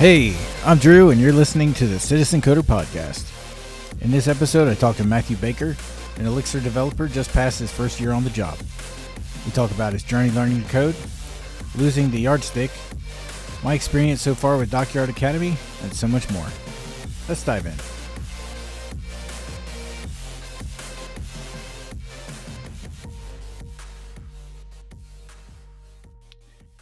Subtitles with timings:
[0.00, 0.34] Hey,
[0.64, 3.30] I'm Drew, and you're listening to the Citizen Coder Podcast.
[4.00, 5.76] In this episode, I talk to Matthew Baker,
[6.16, 8.56] an Elixir developer just past his first year on the job.
[9.44, 10.96] We talk about his journey learning to code,
[11.76, 12.70] losing the yardstick,
[13.62, 16.46] my experience so far with Dockyard Academy, and so much more.
[17.28, 17.74] Let's dive in.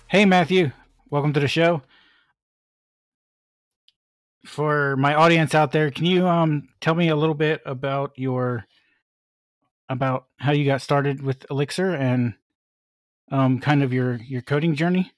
[0.07, 0.71] Hey, Matthew.
[1.11, 1.83] Welcome to the show.
[4.49, 8.67] For my audience out there, can you um, tell me a little bit about your
[9.91, 12.35] about how you got started with Elixir and
[13.31, 15.13] um, kind of your your coding journey?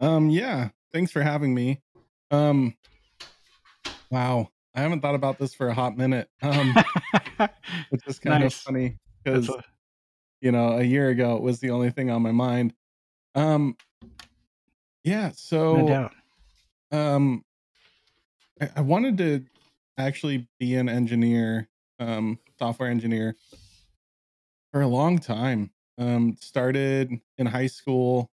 [0.00, 0.68] Um, yeah.
[0.92, 1.80] Thanks for having me.
[2.30, 2.74] Um,
[4.10, 6.28] wow, I haven't thought about this for a hot minute.
[6.42, 6.74] Um,
[7.88, 9.62] which is kind of funny because a-
[10.42, 12.74] you know a year ago it was the only thing on my mind.
[13.34, 13.76] Um,
[15.04, 15.28] yeah.
[15.28, 16.12] no So doubt.
[16.92, 17.42] um,
[18.62, 19.44] I, I wanted to
[19.98, 21.68] actually be an engineer,
[21.98, 23.36] um, software engineer
[24.72, 25.70] for a long time.
[25.98, 28.30] Um, started in high school.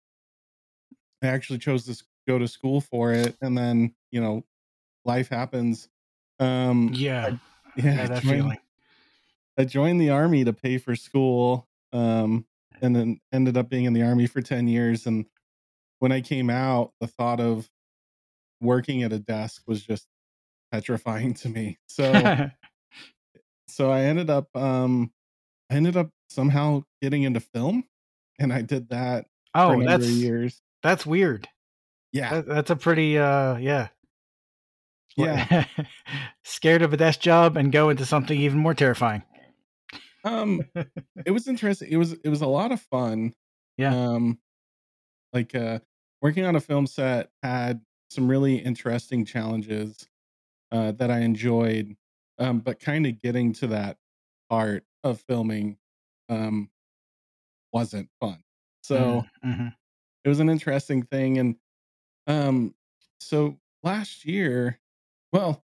[1.24, 4.44] I actually chose to go to school for it, and then you know,
[5.06, 5.90] life happens.
[6.40, 7.38] Um, Yeah,
[7.76, 8.58] yeah, yeah, I that joined, feeling.
[9.58, 12.46] I joined the army to pay for school, um,
[12.82, 15.08] and then ended up being in the army for ten years.
[15.08, 15.26] And
[16.00, 17.70] when I came out, the thought of
[18.62, 20.08] working at a desk was just
[20.72, 21.78] petrifying to me.
[21.90, 22.50] So,
[23.68, 25.12] so I ended up, um,
[25.70, 27.84] I ended up somehow getting into film,
[28.40, 30.62] and I did that oh, that's years.
[30.84, 31.48] that's weird.
[32.14, 33.90] Yeah, That, that's a pretty uh yeah.
[35.16, 35.66] yeah.
[36.44, 39.24] Scared of a desk job and go into something even more terrifying.
[40.24, 40.62] Um,
[41.26, 41.90] it was interesting.
[41.92, 43.34] It was it was a lot of fun.
[43.78, 43.96] Yeah.
[43.96, 44.40] Um,
[45.34, 45.80] like uh,
[46.22, 50.08] working on a film set had some really interesting challenges
[50.72, 51.98] uh, that I enjoyed.
[52.40, 53.98] Um, but kind of getting to that
[54.50, 55.80] part of filming
[56.30, 56.70] um,
[57.74, 58.44] wasn't fun.
[58.82, 59.70] So hmm
[60.24, 61.38] it was an interesting thing.
[61.38, 61.58] And
[62.28, 62.76] um,
[63.20, 64.80] so last year,
[65.34, 65.66] well,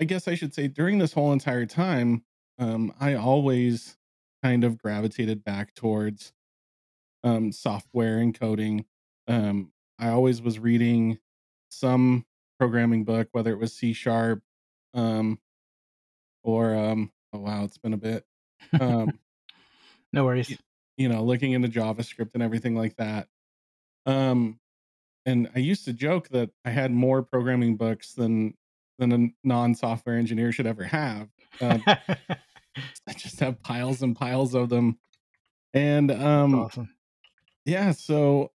[0.00, 2.24] I guess I should say during this whole entire time,
[2.58, 3.98] um, I always
[4.42, 6.32] kind of gravitated back towards
[7.24, 8.86] um, software and coding.
[9.28, 11.18] Um, I always was reading
[11.70, 12.26] some
[12.62, 14.40] programming book, whether it was C sharp
[14.94, 15.40] um,
[16.44, 18.24] or um, oh wow, it's been a bit.
[18.80, 19.18] Um,
[20.12, 20.56] no worries.
[20.96, 23.26] you know, looking into JavaScript and everything like that.
[24.06, 24.60] Um,
[25.26, 28.54] and I used to joke that I had more programming books than
[29.00, 31.28] than a non-software engineer should ever have.
[31.60, 35.00] Um, I just have piles and piles of them.
[35.74, 36.90] And um, awesome.
[37.64, 38.52] yeah, so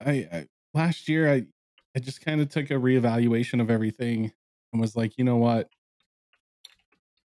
[0.00, 1.44] I, I last year I
[1.96, 4.32] I just kind of took a reevaluation of everything
[4.72, 5.70] and was like, you know what?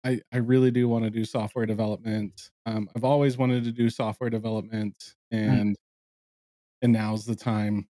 [0.05, 2.51] I I really do want to do software development.
[2.67, 5.77] Um, I've always wanted to do software development, and
[6.83, 7.89] and now's the time.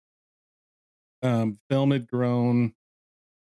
[1.24, 2.74] Um, film had grown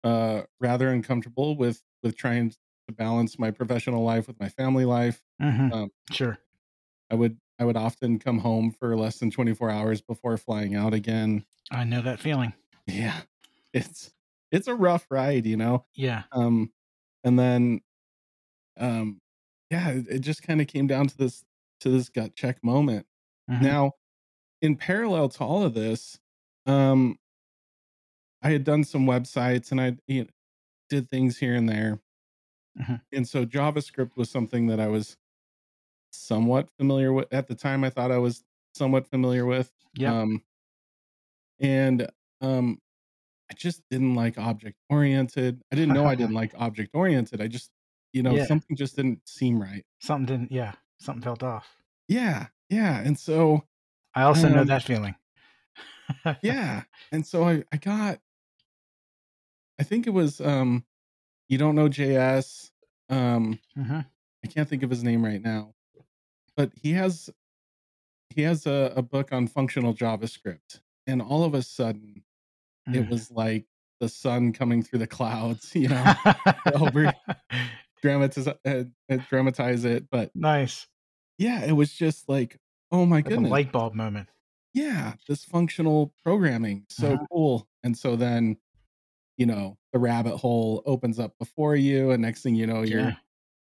[0.05, 2.59] uh rather uncomfortable with with trying to
[2.95, 5.23] balance my professional life with my family life.
[5.41, 6.39] hmm Um, Sure.
[7.11, 10.95] I would I would often come home for less than 24 hours before flying out
[10.95, 11.47] again.
[11.71, 12.55] I know that feeling.
[12.87, 13.23] Yeah.
[13.73, 14.13] It's
[14.51, 15.87] it's a rough ride, you know.
[15.95, 16.25] Yeah.
[16.33, 16.73] Um
[17.25, 17.81] and then
[18.79, 19.21] um
[19.71, 21.45] yeah, it, it just kind of came down to this
[21.81, 23.07] to this gut check moment.
[23.49, 23.63] Mhm.
[23.63, 23.93] Now,
[24.63, 26.21] in parallel to all of this,
[26.67, 27.19] um
[28.43, 30.31] I had done some websites and I you know,
[30.89, 32.01] did things here and there.
[32.75, 33.01] Mhm.
[33.13, 35.17] And so JavaScript was something that I was
[36.13, 39.73] somewhat familiar with at the time I thought I was somewhat familiar with.
[39.95, 40.19] Yep.
[40.23, 40.45] Um
[41.61, 42.09] and
[42.41, 42.79] um
[43.51, 45.63] I just didn't like object oriented.
[45.73, 47.41] I didn't know I didn't like object oriented.
[47.41, 47.71] I just
[48.13, 48.47] you know Yeah.
[48.47, 49.85] something just didn't seem right.
[50.01, 50.53] Something didn't.
[50.53, 50.73] Yeah.
[50.99, 51.67] Something felt off.
[52.09, 52.49] Yeah.
[52.71, 53.01] Yeah.
[53.01, 53.65] And so
[54.15, 55.15] I also know um that feeling.
[56.43, 56.83] yeah.
[57.13, 58.19] And so I I got
[59.79, 60.85] I think it was um
[61.49, 62.71] you don't know JS.
[63.09, 64.01] Um hmm
[64.45, 65.75] I can't think of his name right now.
[66.57, 67.31] But he has
[68.31, 70.81] he has a, a book on functional JavaScript.
[71.07, 72.25] And all of a sudden
[72.93, 73.67] it was like
[74.01, 76.15] the sun coming through the clouds, you know,
[76.75, 77.13] over
[78.03, 80.09] dramatize uh, uh, dramatize it.
[80.11, 80.87] But nice.
[81.39, 82.59] yeah, it was just like,
[82.93, 83.51] oh my Like a goodness.
[83.51, 84.29] light bulb moment.
[84.75, 87.27] yeah, this functional programming, so Mhm.
[87.31, 87.69] cool.
[87.83, 88.59] And so then,
[89.39, 93.01] you know, the rabbit hole opens up before you, and next thing you know, you're
[93.01, 93.17] Yeah.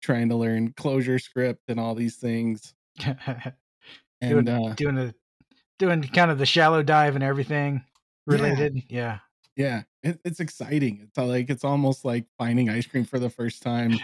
[0.01, 2.73] trying to learn ClojureScript and all these things.
[4.21, 5.15] And doing uh doing the
[5.79, 7.83] doing kind of the shallow dive and everything
[8.25, 8.83] related.
[8.89, 9.19] Yeah.
[9.55, 9.83] yeah.
[10.03, 11.01] it, it's exciting.
[11.03, 14.03] It's like it's almost like finding ice cream for the first time,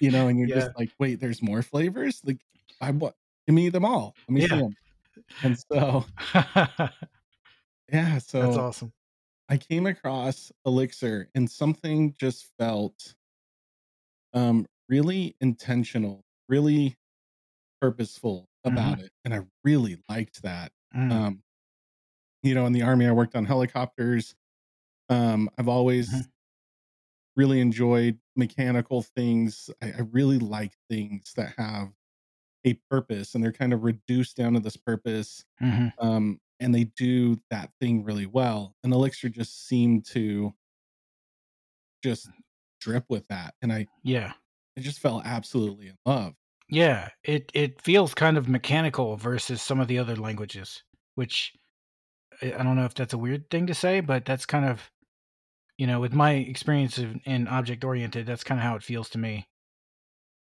[0.00, 0.54] you know, and you're yeah.
[0.54, 2.20] just like, wait, there's more flavors.
[2.24, 2.40] Like
[2.80, 3.14] I want
[3.46, 4.16] give me them all.
[4.28, 4.60] Let me see Yeah.
[4.60, 4.76] them.
[5.42, 6.04] And so
[7.92, 8.92] yeah, So That's awesome.
[9.48, 13.14] I came across Elixir and something just felt
[14.34, 16.96] um really intentional, really
[17.80, 18.72] purposeful Mhm.
[18.72, 19.12] about it.
[19.24, 20.72] And I really liked that.
[20.94, 21.42] Mm, Um,
[22.42, 24.34] you know, in the army I worked on helicopters.
[25.10, 26.30] Um, I've always Mhm.
[27.36, 29.70] really enjoyed mechanical things.
[29.82, 31.92] I, I really like things that have
[32.64, 35.44] a purpose and they're kind of reduced down to this purpose.
[35.60, 35.88] mhm.
[35.98, 38.76] Um, and they do that thing really well.
[38.84, 40.54] And Elixir just seemed to
[42.02, 42.28] just
[42.80, 43.54] drip with that.
[43.62, 44.32] And I, Yeah.
[44.78, 46.34] I just fell absolutely in love.
[46.68, 47.10] Yeah.
[47.22, 50.82] It it feels kind of mechanical versus some of the other languages,
[51.14, 51.54] which
[52.42, 54.90] I don't know if that's a weird thing to say, but that's kind of
[55.78, 59.10] you know, with my experience in, in object oriented, that's kind of how it feels
[59.10, 59.48] to me.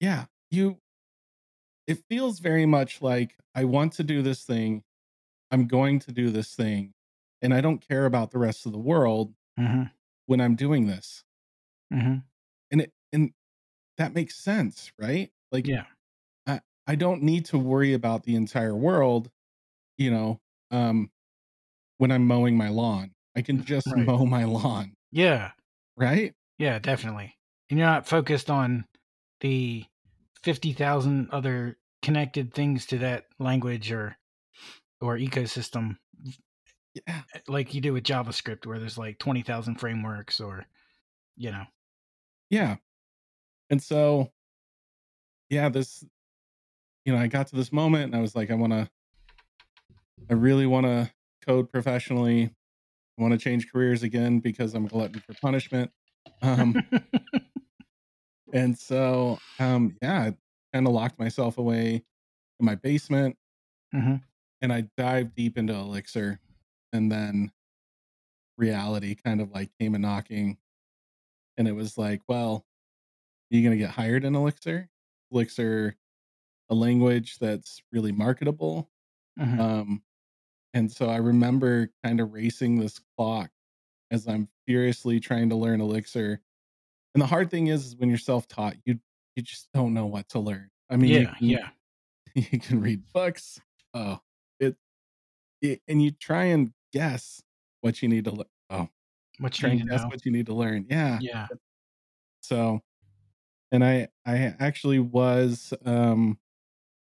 [0.01, 0.27] Yeah.
[0.51, 0.81] You,
[1.87, 4.85] it feels very much like I want to do this thing.
[5.51, 6.95] I'm going to do this thing.
[7.43, 9.91] And I don't care about the rest of the world hmm
[10.27, 11.25] when I'm doing this.
[11.91, 12.29] hmm
[12.71, 13.33] And it, and
[13.99, 15.33] that makes sense, right?
[15.53, 15.87] Like Yeah.
[16.47, 19.31] I, I don't need to worry about the entire world,
[19.99, 20.41] you know,
[20.71, 21.11] um,
[21.99, 23.13] when I'm mowing my lawn.
[23.37, 24.05] I can just Right.
[24.07, 25.53] mow my lawn, Yeah.
[25.97, 26.35] right?
[26.59, 26.79] Yeah.
[26.79, 27.37] Definitely.
[27.71, 28.87] And you're not focused on
[29.41, 29.85] the
[30.43, 34.17] fifty thousand other connected things to that language or
[35.01, 35.99] or ecosystem
[36.95, 37.23] Yeah.
[37.35, 40.65] Eh, like you do with JavaScript, where there's like twenty thousand frameworks or
[41.37, 41.65] you know.
[42.51, 42.77] Yeah.
[43.71, 44.33] And so,
[45.51, 46.03] yeah, this,
[47.05, 48.89] you know, I got to this moment and I was like, I want to,
[50.31, 51.13] I really want to
[51.49, 52.55] code professionally.
[53.19, 55.91] I want to change careers again because I'm a glutton for punishment.
[56.43, 56.77] Um,
[58.53, 60.37] and so, um, yeah, I
[60.73, 62.05] kind of locked myself away
[62.61, 63.37] in my basement
[63.93, 64.17] hmm
[64.61, 66.41] and I dived deep into Elixir,
[66.93, 67.53] and then
[68.57, 70.59] reality kind of like came a knocking,
[71.57, 72.67] and it was like, well,
[73.53, 74.91] are you gonna get hired in Elixir?
[75.33, 75.97] Elixir,
[76.71, 78.91] a language that's really marketable.
[79.39, 80.03] hmm Um,
[80.79, 83.51] and so I remember kind of racing this clock
[84.13, 86.41] as I'm furiously trying to learn Elixir.
[87.15, 89.01] And the hard thing is, is when you're self-taught, you
[89.35, 90.71] you just don't know what to learn.
[90.91, 91.35] I mean, you Yeah.
[91.35, 91.69] can Yeah.
[92.53, 93.61] you can read books.
[93.93, 94.21] Oh,
[94.61, 94.77] it,
[95.63, 97.43] it and you try and guess
[97.81, 98.47] what you need to learn.
[98.71, 98.89] Oh,
[99.39, 100.09] What you try need and to guess know.
[100.09, 100.87] what you need to learn.
[100.89, 101.19] Yeah.
[101.21, 101.49] Yeah.
[102.41, 102.81] So,
[103.73, 106.39] and I I actually was um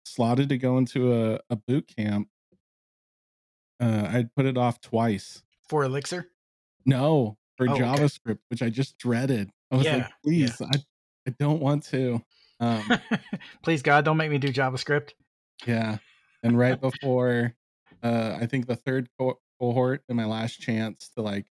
[0.05, 2.29] slotted to go into a, a boot camp.
[3.81, 5.43] Uh, I'd put it off twice.
[5.69, 6.31] For Elixir.
[6.87, 7.83] No, for Oh, okay.
[7.83, 9.51] JavaScript, which I just dreaded.
[9.71, 10.09] I was Yeah, like, yeah.
[10.25, 10.71] please, I
[11.27, 12.23] I don't want to.
[12.61, 12.83] Um,
[13.63, 15.11] Please God, don't make me do JavaScript.
[15.67, 15.99] yeah.
[16.43, 17.55] And right before,
[18.03, 21.47] uh, I think the third co- cohort and my last chance to like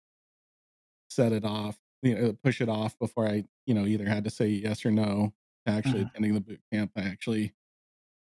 [1.11, 4.31] set it off, you know, push it off before I, you know, either had to
[4.31, 5.35] say yes or no
[5.67, 6.11] to actually Mhm.
[6.11, 6.93] attending the boot camp.
[6.97, 7.53] I actually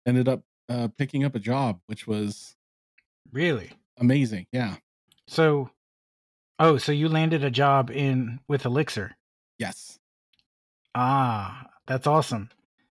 [0.06, 2.56] ended up uh, picking up a job, which was
[3.31, 3.70] Really?
[4.00, 4.46] Amazing.
[4.52, 4.76] Yeah.
[5.26, 5.70] So,
[6.58, 9.16] oh, so you landed a job in with Elixir.
[9.58, 9.99] Yes,
[10.94, 12.49] Ah, that's awesome.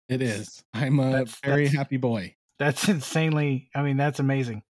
[0.08, 0.62] it is.
[0.74, 2.34] I'm a That's- very that's- happy boy.
[2.58, 3.70] That's insanely.
[3.74, 4.62] I mean, that's amazing.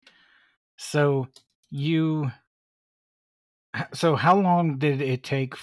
[0.78, 1.28] So
[1.70, 2.30] you.
[3.94, 5.54] So how long did it take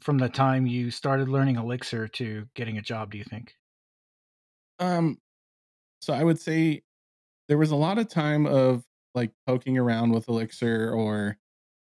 [0.00, 3.12] from the time you started learning Elixir to getting a job?
[3.12, 3.54] Do you think?
[4.80, 5.18] Um,
[6.00, 6.82] so I would say
[7.48, 8.84] there was a lot of time of
[9.18, 11.36] like poking around with Elixir or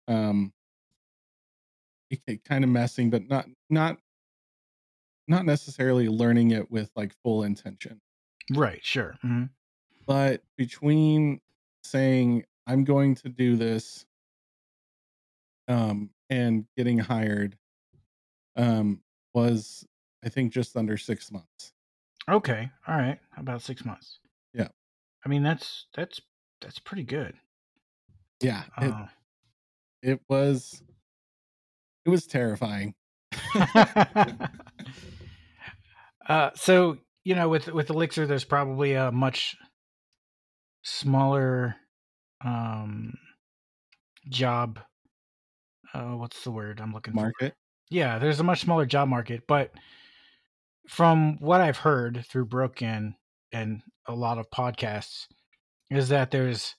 [0.08, 0.54] um
[2.48, 3.98] kind of messing, but not not
[5.28, 8.02] not necessarily learning it with like full intention.
[8.54, 8.84] Right.
[8.84, 9.16] Sure.
[9.22, 9.46] hmm
[10.06, 11.40] But between
[11.84, 14.06] saying I'm going to do this
[15.68, 17.58] um and getting hired
[18.58, 19.02] um
[19.34, 19.86] was
[20.24, 21.74] I think just under 6 months.
[22.30, 22.70] Okay.
[22.88, 23.20] All right.
[23.38, 24.20] About six months.
[24.54, 24.70] Yeah.
[25.26, 26.22] I mean, that's that's
[26.64, 27.36] that's pretty good.
[28.42, 29.06] Yeah, it, Uh,
[30.02, 30.82] it was
[32.06, 32.96] it was terrifying.
[36.28, 39.56] uh, so you know, with with Elixir, there's probably a much
[40.84, 41.76] smaller
[42.44, 43.14] um,
[44.30, 44.80] job.
[45.94, 47.22] Uh, what's the word I'm looking for?
[47.22, 47.54] Market.
[47.90, 49.72] Yeah, there's a much smaller job market, but
[50.88, 53.16] from what I've heard through Broken
[53.52, 55.28] and a lot of podcasts,
[55.90, 56.76] is that there's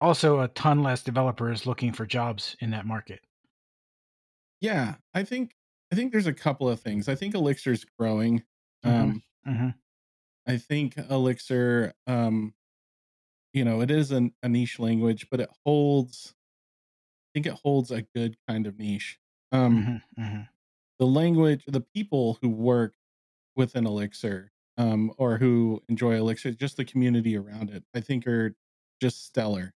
[0.00, 3.24] also a ton less developers looking for jobs in that market.
[4.60, 5.54] Yeah, I think
[5.92, 7.08] I think there's a couple of things.
[7.08, 8.44] I think Elixir's growing.
[8.84, 9.12] Mhm.
[9.12, 9.70] Um, hmm
[10.46, 12.54] I think Elixir, um,
[13.52, 16.34] you know, it is an, a niche language, but it holds.
[17.10, 19.20] I think it holds a good kind of niche.
[19.52, 20.48] Um, hmm hmm
[20.98, 22.96] the language, the people who work
[23.56, 28.54] within Elixir, um, or who enjoy Elixir, just the community around it, I think are
[29.00, 29.72] just stellar.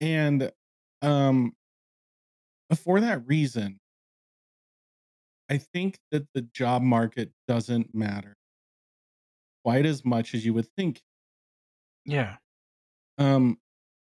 [0.00, 0.52] And
[1.02, 1.54] um,
[2.74, 3.80] for that reason,
[5.48, 8.36] I think that the job market doesn't matter
[9.64, 11.02] quite as much as you would think.
[12.04, 12.36] Yeah.
[13.18, 13.58] Um,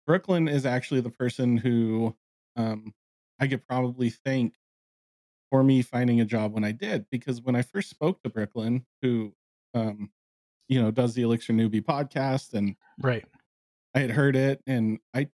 [0.07, 2.17] Brooklin is actually the person who
[2.57, 2.93] um,
[3.39, 4.55] I could probably thank
[5.51, 8.87] for me finding a job when I did, because when I first spoke to Brooklin,
[9.03, 9.35] who
[9.75, 10.11] um,
[10.69, 13.25] you know does the Elixir Newbie podcast, and Right.
[13.95, 15.29] I had heard it, and I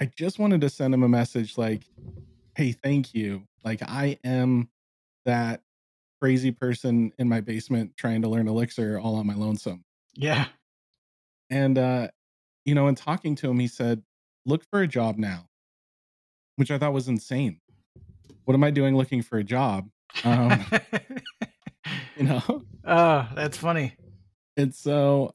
[0.00, 1.82] I just wanted to send him a message like,
[2.56, 3.46] "Hey, thank you.
[3.64, 4.68] Like I am
[5.24, 5.62] that
[6.20, 9.84] crazy person in my basement trying to learn Elixir all on my lonesome."
[10.14, 10.46] Yeah.
[11.50, 12.08] And uh,
[12.64, 14.02] you know, in talking to him, he said,
[14.46, 15.48] "Look for a job now,"
[16.56, 17.60] which I thought was insane.
[18.44, 19.88] What am I doing looking for a job?
[20.22, 20.64] Um,
[22.16, 23.94] you know, oh, that's funny.
[24.56, 25.34] and so,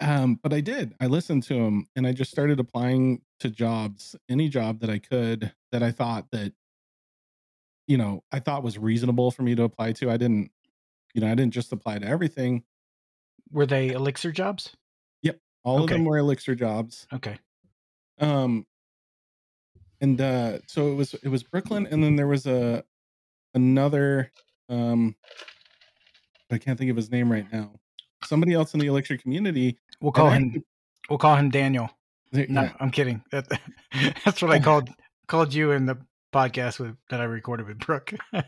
[0.00, 0.94] um, but I did.
[1.00, 4.98] I listened to him, and I just started applying to jobs, any job that I
[4.98, 6.52] could that I thought that,
[7.86, 10.10] you know, I thought was reasonable for me to apply to.
[10.10, 10.50] I didn't,
[11.14, 12.62] you know, I didn't just apply to everything.
[13.50, 14.76] Were they elixir jobs?
[15.22, 17.06] Yep, all of them were Elixir jobs.
[17.12, 17.38] Okay.
[18.18, 18.66] um
[20.00, 22.82] and uh so it was it was brooklin and then there was a
[23.54, 24.30] another
[24.68, 25.14] um
[26.52, 27.70] i can't think of his name right now
[28.24, 30.44] somebody else in the elixir community We'll call him.
[30.46, 30.64] actually-
[31.10, 31.90] We'll call him Daniel.
[32.30, 33.22] there- No, yeah, I'm kidding.
[33.32, 33.46] That,
[34.24, 34.88] that's what I called
[35.26, 35.96] called you in the
[36.32, 38.12] podcast with that I recorded with Brooke.
[38.32, 38.42] I'm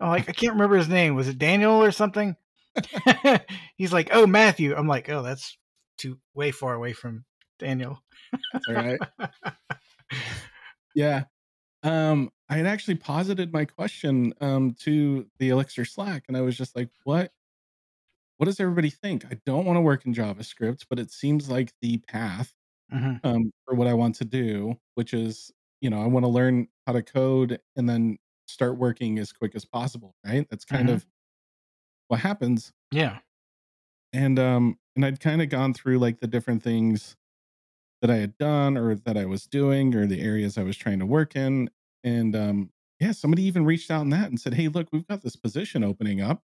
[0.00, 1.14] like, I can't remember his name.
[1.14, 2.34] Was it Daniel or something?
[3.76, 4.74] He's like, oh Matthew.
[4.74, 5.56] I'm like, oh, that's
[5.98, 7.24] too way far away from
[7.58, 8.02] Daniel.
[8.52, 8.98] that's all right
[10.94, 11.24] yeah
[11.82, 16.56] um i had actually posited my question um to the elixir slack and i was
[16.58, 17.32] just like what
[18.36, 21.72] what does everybody think i don't want to work in javascript but it seems like
[21.80, 22.54] the path
[22.90, 26.28] hmm um, for what I want to do, which is, you know, I want to
[26.28, 30.14] learn how to code and then start working as quick as possible.
[30.24, 30.46] Right.
[30.50, 30.90] That's kind Mhm.
[30.90, 31.06] of
[32.08, 32.72] what happens.
[32.92, 33.20] Yeah.
[34.12, 37.16] And, um, and I'd kind of gone through like the different things
[38.02, 41.00] that I had done or that I was doing or the areas I was trying
[41.00, 41.70] to work in.
[42.04, 45.22] And, um, yeah, somebody even reached out in that and said, Hey, look, we've got
[45.22, 46.42] this position opening up.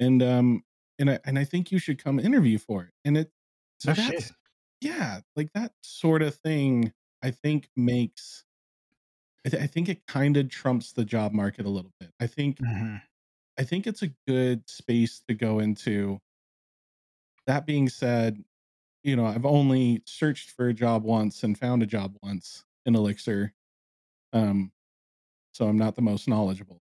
[0.00, 0.64] And, um,
[0.98, 2.92] and I, and I think you should come interview for it.
[3.04, 3.32] And it,
[3.80, 4.32] so No that's, shit.
[4.80, 8.44] yeah like that sort of thing i think makes
[9.46, 12.26] i, th- I think it kind of trumps the job market a little bit i
[12.26, 13.00] think hmm
[13.58, 16.20] i think it's a good space to go into
[17.46, 18.44] that being said
[19.04, 22.96] you know i've only searched for a job once and found a job once in
[22.96, 23.54] elixir
[24.32, 24.70] um
[25.52, 26.80] so i'm not the most knowledgeable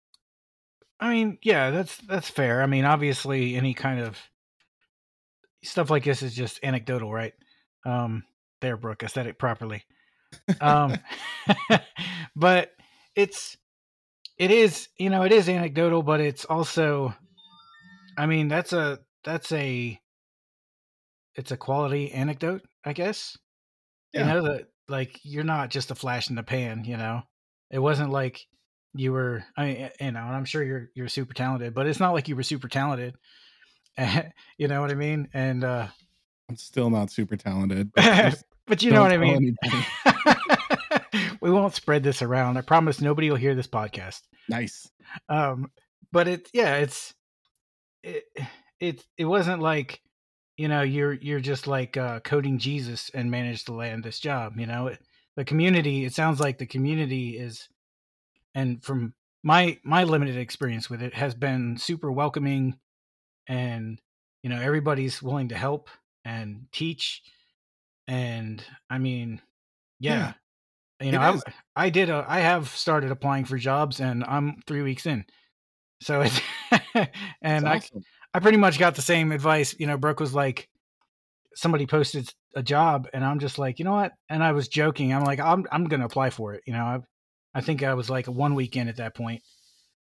[1.02, 2.62] I mean, yeah, that's that's fair.
[2.62, 4.16] I mean, obviously, any kind of
[5.64, 7.32] stuff like this is just anecdotal, right?
[7.84, 8.22] Um,
[8.60, 9.82] there, Brooke, I said it properly.
[10.60, 10.96] Um,
[12.36, 12.70] but
[13.16, 13.56] it's
[14.38, 17.12] it is you know it is anecdotal, but it's also,
[18.16, 20.00] I mean, that's a that's a
[21.34, 23.36] it's a quality anecdote, I guess.
[24.12, 24.20] Yeah.
[24.20, 26.84] You know that like you're not just a flash in the pan.
[26.84, 27.22] You know,
[27.72, 28.46] it wasn't like
[28.94, 29.42] you were.
[29.56, 32.28] I mean, you know, and I'm sure you're you're super talented, but it's not like
[32.28, 33.16] you were super talented.
[34.58, 35.28] you know what I mean?
[35.34, 35.88] And uh
[36.48, 39.56] i'm still not super talented but but you know what I mean.
[41.40, 42.56] we won't spread this around.
[42.56, 44.20] I promise nobody will hear this podcast.
[44.48, 44.88] nice
[45.28, 45.70] Um,
[46.10, 47.14] but it yeah, it's
[48.02, 48.24] it
[48.80, 50.00] it it wasn't like
[50.56, 54.58] you know you're you're just like uh, coding Jesus and managed to land this job.
[54.58, 55.00] You know, it,
[55.36, 56.04] the community.
[56.04, 57.68] It sounds like the community is,
[58.54, 62.78] and from my my limited experience with it has been super welcoming,
[63.46, 64.00] and
[64.42, 65.88] you know everybody's willing to help
[66.24, 67.22] and teach,
[68.06, 69.40] and I mean,
[70.00, 70.34] yeah.
[71.00, 71.40] You know, I.
[71.74, 72.10] I did.
[72.10, 75.24] A, I have started applying for jobs, and I'm three weeks in.
[76.00, 76.40] So it's
[77.42, 77.80] and I
[78.34, 79.74] I pretty much got the same advice.
[79.78, 80.68] You know, Brooke was like,
[81.54, 84.12] somebody posted a job, and I'm just like, you know what?
[84.28, 85.12] And I was joking.
[85.12, 86.62] I'm like, I'm I'm gonna apply for it.
[86.66, 86.98] You know, I
[87.54, 89.42] I think I was like one weekend at that point,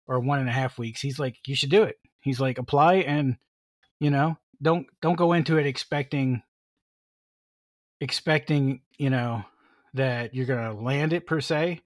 [0.06, 1.00] or one and a half weeks.
[1.00, 1.97] He's like, you should do it.
[2.20, 3.37] He's like, apply and
[3.99, 6.42] you know, don't don't go into it expecting
[8.00, 9.44] expecting you know
[9.94, 11.80] that you're gonna land it per se.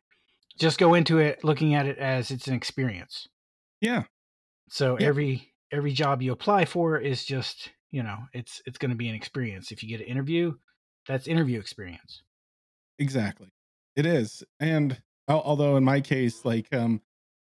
[0.58, 3.26] just go into it looking at it as it's an experience.
[3.80, 4.04] Yeah.
[4.68, 5.08] So Yeah.
[5.08, 9.08] every every job you apply for is just you know it's it's going to be
[9.08, 9.70] an experience.
[9.70, 10.54] If you get an interview,
[11.06, 12.22] that's interview experience.
[12.98, 13.52] Exactly.
[13.94, 14.42] It is.
[14.58, 17.00] And although in my case, like um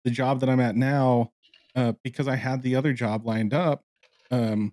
[0.05, 1.33] the job that I'm at now,
[1.75, 3.83] uh, because I had the other job lined up,
[4.31, 4.71] um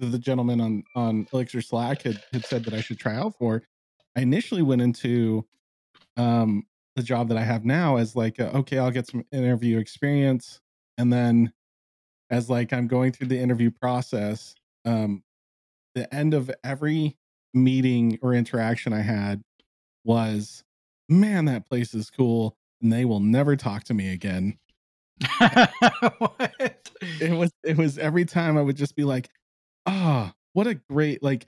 [0.00, 3.62] the, gentleman on on Elixir Slack had, had said that I should try out for.
[4.16, 5.44] I initially went into
[6.16, 9.78] um the job that I have now as like uh, okay, I'll get some interview
[9.78, 10.58] experience
[10.96, 11.52] and then
[12.30, 14.54] as like I'm going through the interview process,
[14.86, 15.22] um
[15.94, 17.16] the end of every
[17.54, 19.42] meeting or interaction I had
[20.04, 20.64] was,
[21.08, 22.56] man, that place is cool.
[22.82, 24.58] And they will never talk to me again.
[26.18, 26.90] what?
[27.20, 29.30] It was, it was every time I would just be like,
[29.86, 31.46] ah, what a great, like,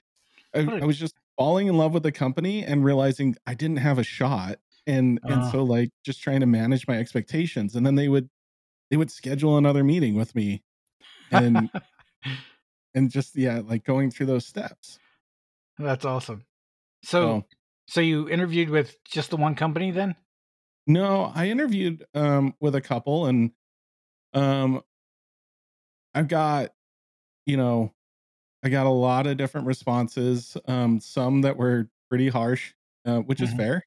[0.55, 3.79] I, a- I was just falling in love with the company and realizing I didn't
[3.79, 4.59] have a shot.
[4.87, 5.47] And, and Ah.
[5.47, 7.77] so like just trying to manage my expectations.
[7.77, 8.29] And then they would,
[8.91, 10.63] they would schedule another meeting with me
[11.31, 11.71] and,
[12.99, 15.01] and just, yeah, like going through those steps.
[15.79, 16.45] That's awesome.
[17.03, 17.47] So So,
[17.89, 20.17] so you interviewed with just the one company then?
[20.87, 23.53] No, I interviewed um with a couple and
[24.35, 24.83] um
[26.15, 26.73] I've got
[27.47, 27.95] you know
[28.65, 32.75] I got a lot of different responses um some that were pretty harsh
[33.07, 33.55] uh, which is Mhm.
[33.55, 33.85] fair.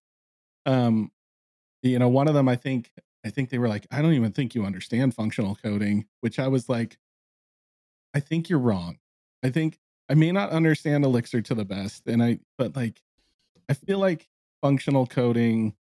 [0.65, 1.11] Um
[1.83, 2.91] you know one of them I think
[3.25, 6.49] I think they were like I don't even think you understand functional coding which I
[6.49, 6.99] was like
[8.13, 8.99] I think you're wrong.
[9.43, 9.79] I think
[10.09, 13.01] I may not understand Elixir to the best and I but like
[13.69, 14.27] I feel like
[14.61, 15.75] functional coding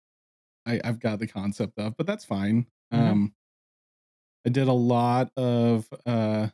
[0.66, 2.66] I, I've got the concept of, but that's fine.
[2.92, 2.98] Mhm.
[2.98, 3.34] Um,
[4.46, 6.48] I did a lot of, uh,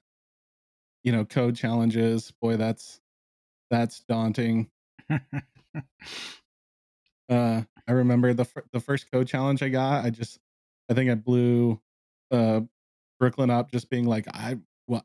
[1.04, 2.32] you know, code challenges.
[2.40, 3.00] Boy, that's
[3.70, 4.70] that's daunting.
[7.28, 10.04] Uh, I remember the fir- the first code challenge I got.
[10.04, 10.38] I just,
[10.88, 11.80] I think I blew,
[12.30, 12.60] uh,
[13.18, 15.04] Brooklin up just being like, I what,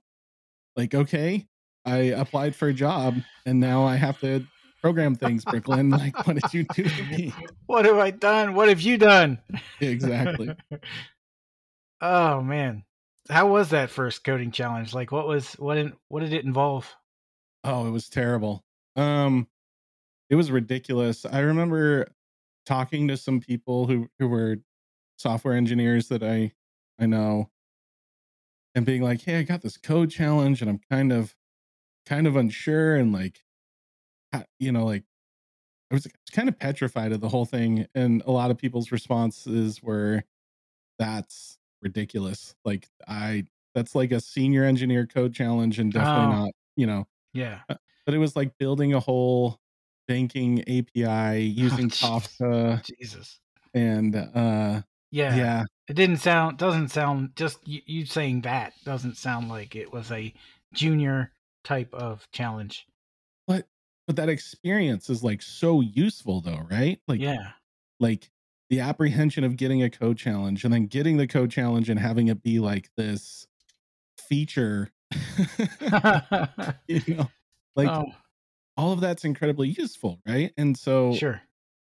[0.76, 1.48] like okay,
[1.86, 3.16] I applied for a job
[3.46, 4.46] and now I have to
[4.82, 5.46] program things.
[5.46, 7.34] Brooklin, like, what did you do to me?
[7.66, 8.54] what have I done?
[8.54, 9.40] What have you done?
[9.80, 10.54] exactly.
[12.02, 12.84] oh man.
[13.30, 14.94] How was that first coding challenge?
[14.94, 16.94] Like what was what in, what did it involve?
[17.64, 18.64] Oh, it was terrible.
[18.96, 19.48] Um,
[20.30, 21.26] it was ridiculous.
[21.26, 22.08] I remember
[22.66, 24.58] talking to some people who who were
[25.18, 26.52] software engineers that I
[27.00, 27.50] I know,
[28.76, 31.36] and being like, "Hey, I got this code challenge, and I'm kind of
[32.12, 33.44] kind of unsure, and like,
[34.60, 35.04] you know, like."
[35.92, 39.84] I was kind of petrified of the whole thing, and a lot of people's responses
[39.84, 40.24] were,
[41.00, 43.46] "That's ridiculous." Like, I
[43.76, 46.30] that's like a senior engineer code challenge, and definitely Oh.
[46.30, 47.62] not, you know, Yeah.
[48.06, 49.60] but it was like building a whole
[50.08, 52.40] banking API using jeez.
[52.40, 53.40] Kafka Jesus.
[53.74, 55.36] and uh Yeah.
[55.36, 59.92] yeah, It didn't sound doesn't sound just you, you saying that doesn't sound like it
[59.92, 60.34] was a
[60.74, 62.86] junior type of challenge.
[63.48, 63.68] but
[64.08, 67.00] but that experience is like so useful though, right?
[67.08, 67.52] Like yeah.
[68.00, 68.30] like
[68.70, 72.28] the apprehension of getting a code challenge and then getting the code challenge and having
[72.28, 73.46] it be like this
[74.18, 74.90] feature
[76.88, 77.30] you know
[77.76, 78.06] like oh,
[78.78, 81.42] all of that's incredibly useful right and so sure.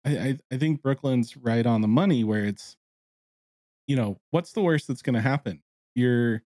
[0.05, 2.77] I, I i think brooklin's right on the money where it's
[3.87, 5.63] you know what's the worst that's going to happen
[5.95, 6.43] you're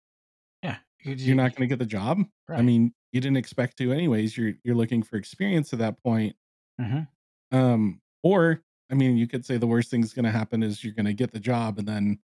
[0.63, 0.77] Yeah.
[1.03, 4.37] You- you're not going to get the job i mean you didn't expect to anyways
[4.37, 6.35] you're you're looking for experience at that point
[6.81, 7.07] Mhm.
[7.51, 10.93] um or i mean you could say the worst thing's going to happen is you're
[10.93, 12.19] going to get the job and then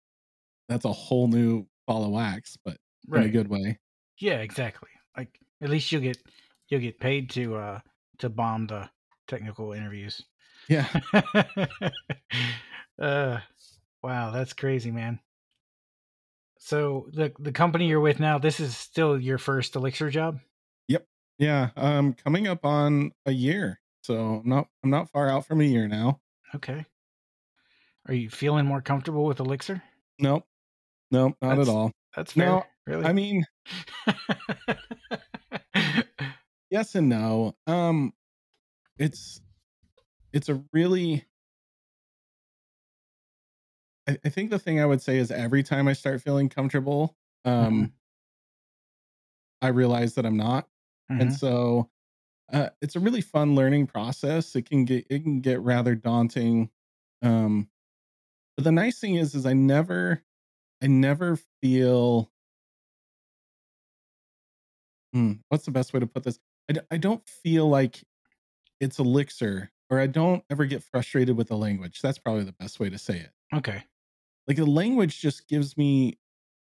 [0.68, 3.78] that's a whole new ball of wax but in a good way
[4.20, 4.90] Yeah, exactly.
[5.16, 6.18] Like at least you'll get
[6.68, 7.80] you'll get paid to uh
[8.18, 8.90] to bomb the
[9.28, 10.20] technical interviews.
[10.68, 10.88] yeah
[12.98, 13.38] uh
[14.02, 15.20] wow, that's crazy, man.
[16.58, 20.40] So the the company you're with now, this is still your first Elixir job?
[21.38, 25.60] Yeah um coming up on a year so i'm not i'm not far out from
[25.60, 26.20] a year now
[26.54, 26.86] Okay.
[28.06, 29.82] Are you feeling more comfortable with Elixir?
[30.18, 30.44] nope
[31.10, 32.46] nope not That's- at all That's fair.
[32.46, 33.04] No, really.
[33.04, 33.44] i mean
[36.70, 38.12] yes and no um
[38.98, 39.40] it's
[40.32, 41.24] it's a really
[44.08, 47.14] I, I think the thing i would say is every time i start feeling comfortable
[47.44, 47.52] um
[47.84, 47.92] Mhm.
[49.62, 50.66] i realize that i'm not
[51.18, 51.32] and Mhm.
[51.32, 51.90] so
[52.52, 56.70] uh, it's a really fun learning process it can get it can get rather daunting
[57.22, 57.68] um
[58.56, 60.22] but the nice thing is is i never
[60.82, 62.30] i never feel
[65.12, 68.04] Hmm, what's the best way to put this I, d- I don't feel like
[68.80, 72.80] it's elixir or i don't ever get frustrated with the language that's probably the best
[72.80, 73.84] way to say it Okay.
[74.46, 76.18] like the language just gives me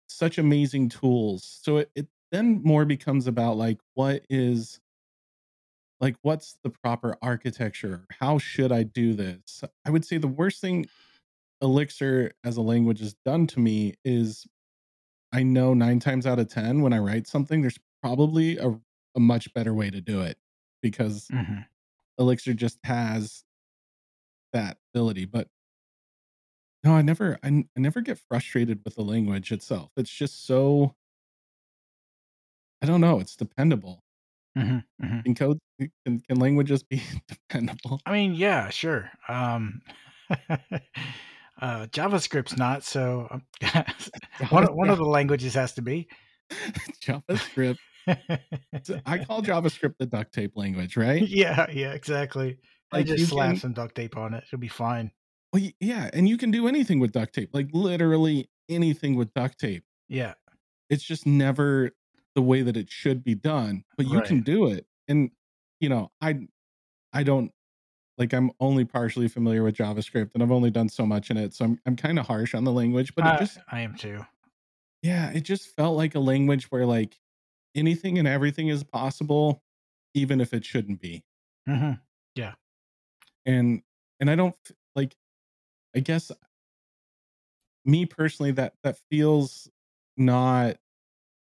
[0.08, 1.44] such amazing tools.
[1.62, 4.80] So it, it then more becomes about like what is
[6.00, 8.06] like what's the proper architecture?
[8.20, 9.62] How should I do this?
[9.86, 10.86] I would say the worst thing
[11.62, 14.46] Elixir as a language has done to me is
[15.32, 18.78] I know nine times out of 10 when I write something, there's probably a,
[19.16, 20.38] a much better way to do it
[20.82, 21.60] because hmm
[22.18, 23.44] Elixir just has
[24.52, 25.24] that ability.
[25.24, 25.48] But
[26.84, 29.90] no, I never, I never get frustrated with the language itself.
[29.96, 30.94] It's just so,
[32.84, 34.02] I don't know, it's dependable.
[34.54, 35.58] hmm hmm Can code,
[36.04, 37.98] can, can languages be dependable?
[38.04, 39.10] I mean, yeah, sure.
[39.26, 39.80] Um,
[40.50, 43.42] uh, JavaScript's not, so um,
[44.50, 46.08] one of- one of the languages has to be.
[47.02, 47.78] JavaScript.
[48.82, 51.26] So I call JavaScript the duct tape language, right?
[51.26, 52.58] yeah, yeah, exactly.
[52.92, 55.10] I Like, just slap can- some duct tape on it; it'll be fine.
[55.54, 59.58] Well, yeah, and you can do anything with duct tape, like literally anything with duct
[59.58, 59.84] tape.
[60.08, 60.34] Yeah,
[60.90, 61.92] It's just never
[62.34, 64.86] the way that it should be done, but you can do it.
[65.08, 65.30] And
[65.80, 66.48] you know, I
[67.12, 67.52] I don't
[68.18, 71.54] like I'm only partially familiar with JavaScript and I've only done so much in it,
[71.54, 73.94] so I'm I'm kind of harsh on the language, but it I, just I am
[73.94, 74.24] too.
[75.02, 77.18] yeah, it just felt like a language where like
[77.74, 79.62] anything and everything is possible
[80.14, 81.24] even if it shouldn't be.
[81.66, 81.92] hmm
[82.36, 82.54] Yeah.
[83.46, 83.82] and
[84.20, 84.54] and i don't
[84.94, 85.16] like
[85.96, 86.30] i guess
[87.84, 89.68] me personally that that feels
[90.16, 90.76] not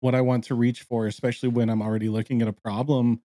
[0.03, 3.23] what i want to reach for especially when i'm already looking at a problem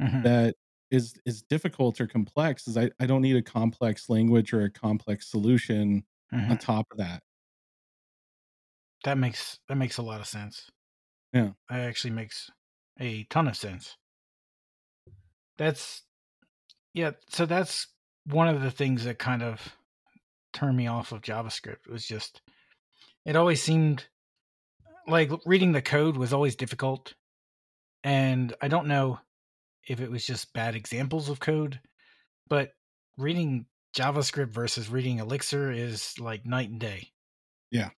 [0.00, 0.56] hmm that
[0.90, 4.70] is is difficult or complex is i, I don't need a complex language or a
[4.70, 7.22] complex solution hmm on top of that
[9.04, 10.68] That makes that makes a lot of sense.
[11.32, 11.52] Yeah.
[11.68, 12.50] that actually makes
[13.00, 13.96] a ton of sense.
[15.56, 16.02] That's
[16.94, 17.12] yeah.
[17.28, 17.88] So that's
[18.26, 19.76] one of the things that kind of
[20.52, 21.88] turned me off of JavaScript.
[21.88, 22.42] Was just
[23.26, 24.08] it always seemed
[25.06, 27.14] like reading the code was always difficult,
[28.04, 29.18] and I don't know
[29.86, 31.80] if it was just bad examples of code,
[32.48, 32.72] but
[33.18, 37.10] reading JavaScript versus reading Elixir is like night and day.
[37.70, 37.90] Yeah.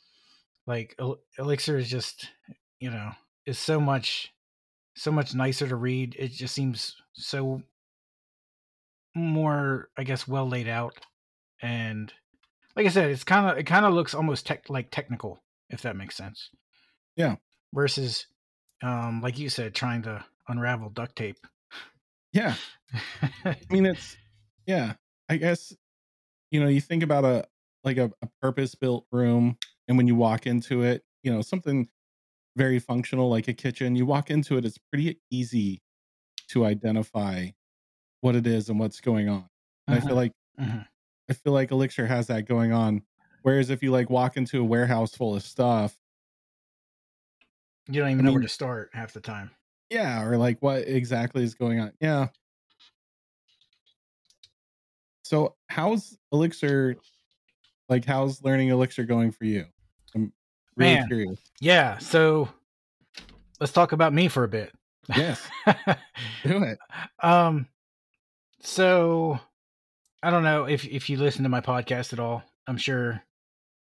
[0.66, 2.30] Like El- Elixir is just,
[2.80, 3.12] you know,
[3.46, 4.32] is so much
[4.96, 6.16] so much nicer to read.
[6.18, 7.64] It just seems so
[9.16, 10.98] more, I guess, well laid out
[11.62, 12.14] and
[12.76, 15.82] like I said, it's kind of it kind of looks almost tech like technical if
[15.82, 16.50] that makes sense.
[17.16, 17.36] Yeah.
[17.74, 18.28] Versus
[18.82, 21.38] um like you said trying to unravel duct tape.
[22.34, 22.56] yeah
[23.46, 24.18] i mean it's
[24.68, 24.94] yeah
[25.30, 25.74] i guess
[26.52, 27.46] you know you think about a
[27.84, 31.88] like a, a purpose built room and when you walk into it you know something
[32.58, 35.82] very functional like a kitchen you walk into it it's pretty easy
[36.50, 37.48] to identify
[38.22, 39.48] what it is and what's going on
[39.88, 40.86] and i feel like Mhm.
[41.30, 43.02] i feel like elixir has that going on
[43.44, 45.96] whereas if you like walk into a warehouse full of stuff
[47.90, 49.52] You don't even I know where to start half the time.
[49.90, 52.28] yeah or like what exactly is going on yeah
[55.24, 56.96] so how's elixir
[57.90, 59.66] like how's learning elixir going for you
[60.16, 60.32] i'm
[60.76, 61.08] really Man.
[61.08, 62.50] curious Yeah, so
[63.60, 64.74] let's talk about me for a bit.
[65.16, 65.48] yes
[66.44, 66.78] do it
[67.22, 67.68] um
[68.62, 69.40] so
[70.26, 72.44] I don't know if if you listen to my podcast at all.
[72.66, 73.22] I'm sure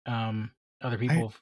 [0.07, 1.41] um other people have-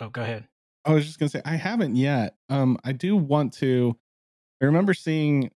[0.00, 0.46] Oh, go ahead.
[0.88, 3.96] I was just gonna say i haven't yet um i do want to
[4.60, 5.50] i remember seeing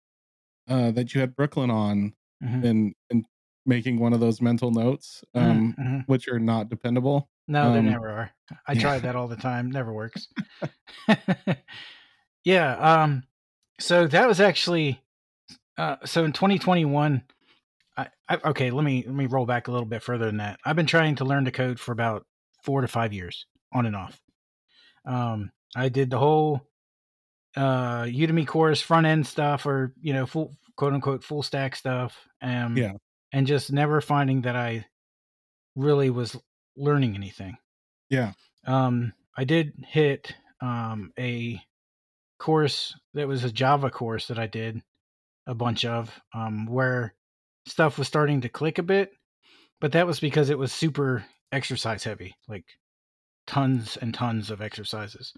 [0.69, 2.13] uh that you had brooklin on
[2.43, 2.63] Mhm.
[2.65, 3.25] and and
[3.67, 6.03] making one of those mental notes Mhm, um mhm.
[6.07, 8.31] which are not dependable No, they um, never are.
[8.67, 8.81] I yeah.
[8.81, 9.69] try that all the time.
[9.71, 10.27] Never works.
[12.43, 12.75] yeah.
[13.03, 13.23] Um.
[13.79, 15.01] So that was actually.
[15.77, 15.97] Uh.
[16.05, 17.23] So in 2021,
[17.97, 18.35] I, I.
[18.45, 18.71] Okay.
[18.71, 20.59] Let me let me roll back a little bit further than that.
[20.65, 22.25] I've been trying to learn to code for about
[22.63, 24.19] four to five years, on and off.
[25.05, 25.51] Um.
[25.75, 26.61] I did the whole.
[27.55, 32.17] Uh, Udemy course, front end stuff, or you know, full quote unquote full stack stuff.
[32.41, 32.93] Um, Yeah.
[33.33, 34.85] And just never finding that I
[35.75, 36.35] really was
[36.75, 37.57] learning anything
[38.09, 38.33] yeah
[38.65, 41.61] um, I did hit um, a
[42.39, 44.81] course that was a Java course that I did
[45.47, 47.13] a bunch of, um, where
[47.67, 49.11] stuff was starting to click a bit,
[49.79, 52.65] but that was because it was super exercise heavy, like
[53.47, 55.33] tons and tons of exercises.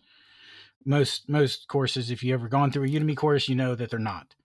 [0.85, 3.99] Most most courses, if you ever gone through a Udemy course, you know that they're
[3.99, 4.35] not.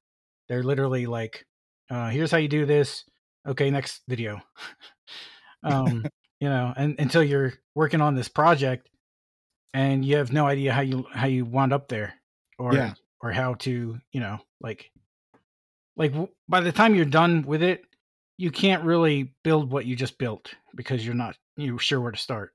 [0.49, 1.47] They're literally like,
[1.90, 3.05] uh, here's how you do this.
[3.47, 4.40] Okay, next video.
[5.62, 6.05] um,
[6.40, 8.88] you know, and until you're working on this project
[9.75, 12.14] and you have no idea how you how you wound up there
[12.59, 12.94] or Yeah.
[13.21, 14.90] or how to, you know, like
[15.97, 17.83] like w- by the time you're done with it,
[18.37, 22.18] you can't really build what you just built because you're not you're sure where to
[22.18, 22.53] start.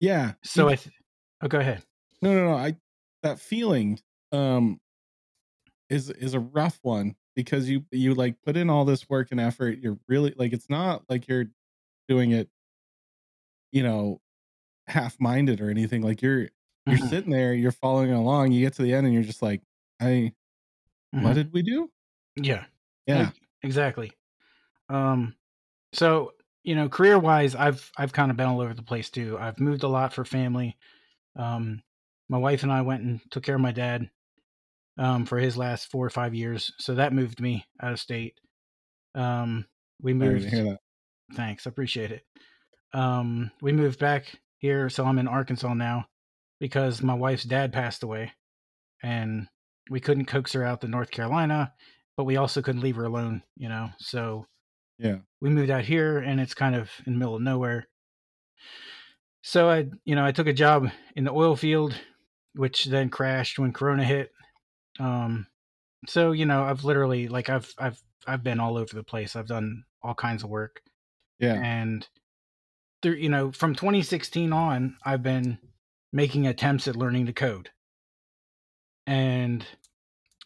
[0.00, 0.34] Yeah.
[0.42, 0.94] So I, th-
[1.42, 1.84] oh, go ahead.
[2.22, 2.54] No, no, no.
[2.54, 2.76] I
[3.22, 4.00] that feeling
[4.32, 4.80] um
[5.88, 9.40] is is a rough one because you you like put in all this work and
[9.40, 9.78] effort.
[9.78, 11.46] You're really like it's not like you're
[12.08, 12.50] doing it,
[13.72, 14.20] you know,
[14.88, 16.02] half minded or anything.
[16.02, 16.50] Like you're
[16.88, 17.08] you're Mhm.
[17.10, 18.52] sitting there, you're following along.
[18.52, 19.62] You get to the end and you're just like,
[20.00, 20.34] I
[21.12, 21.90] what did we do?
[22.36, 22.66] Yeah.
[23.06, 23.26] Yeah.
[23.26, 24.12] Like, exactly.
[24.88, 25.36] Um,
[25.92, 29.38] so you know, career wise, I've I've kind of been all over the place too.
[29.38, 30.76] I've moved a lot for family.
[31.36, 31.82] Um,
[32.28, 34.08] my wife and I went and took care of my dad
[34.98, 38.34] um, for his last four or five years, so that moved me out of state.
[39.14, 39.66] Um,
[40.02, 40.44] we moved.
[40.44, 40.78] to hear that.
[41.34, 42.24] Thanks, appreciate it.
[42.92, 44.26] Um, we moved back
[44.58, 46.06] here, so I'm in Arkansas now
[46.58, 48.32] because my wife's dad passed away,
[49.02, 49.48] and
[49.88, 51.72] we couldn't coax her out to North Carolina,
[52.16, 53.88] but we also couldn't leave her alone, you know.
[53.98, 54.46] So
[55.00, 55.18] Yeah.
[55.40, 57.88] we moved out here, and it's kind of in the middle of nowhere.
[59.42, 61.94] So I, you know, I took a job in the oil field,
[62.54, 64.30] which then crashed when Corona hit.
[64.98, 65.46] Um,
[66.06, 69.36] so you know, I've literally like I've I've I've been all over the place.
[69.36, 70.80] I've done all kinds of work
[71.38, 71.54] Yeah.
[71.54, 72.06] and
[73.02, 75.58] through you know from 2016 on i've been
[76.12, 77.68] making attempts at learning to code
[79.06, 79.64] and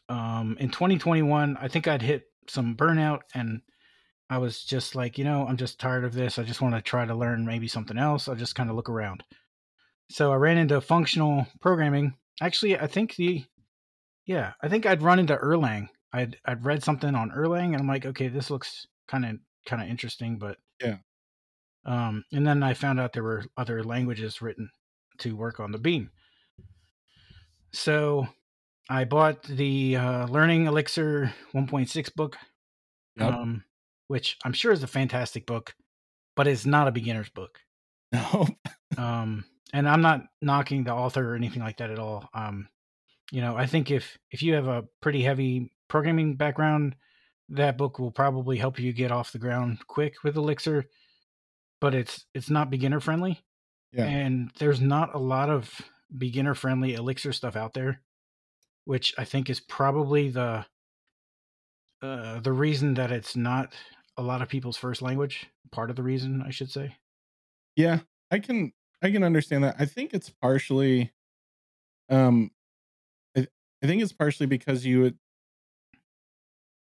[0.09, 3.61] um in 2021 i think i'd hit some burnout and
[4.30, 6.80] i was just like you know i'm just tired of this i just want to
[6.82, 9.22] try to learn maybe something else i'll just kind of look around
[10.10, 13.44] so i ran into functional programming actually i think the
[14.26, 17.87] yeah i think i'd run into erlang i'd i'd read something on erlang and i'm
[17.88, 20.96] like okay this looks kind of kind of interesting but Yeah.
[21.87, 24.70] um, and then I found out there were other languages written
[25.18, 26.10] to work on the beam.
[27.72, 28.26] So
[28.88, 32.37] I bought the uh, Learning Elixir 1.6 book,
[33.16, 33.32] Yep.
[33.32, 33.64] um,
[34.09, 35.75] which I'm sure is a fantastic book,
[36.37, 37.59] but it's not a beginner's book.
[38.12, 38.47] No.
[38.97, 42.29] Um, and I'm not knocking the author or anything like that at all.
[42.33, 42.69] Um,
[43.33, 46.95] you know, I think if if you have a pretty heavy programming background,
[47.49, 50.85] that book will probably help you get off the ground quick with Elixir.
[51.81, 53.43] But it's it's not beginner friendly.
[53.93, 54.05] Yeah.
[54.05, 55.69] And there's not a lot of
[56.17, 58.01] beginner friendly Elixir stuff out there,
[58.85, 60.67] which I think is probably the
[62.03, 63.73] uh, the reason that it's not
[64.16, 65.50] a lot of people's first language.
[65.70, 66.96] Part of the reason, I should say.
[67.77, 68.00] Yeah,
[68.31, 68.72] I can
[69.03, 69.77] I can understand that.
[69.79, 71.12] I think it's partially
[72.09, 72.50] um
[73.37, 73.48] I,
[73.83, 75.16] I think it's partially because you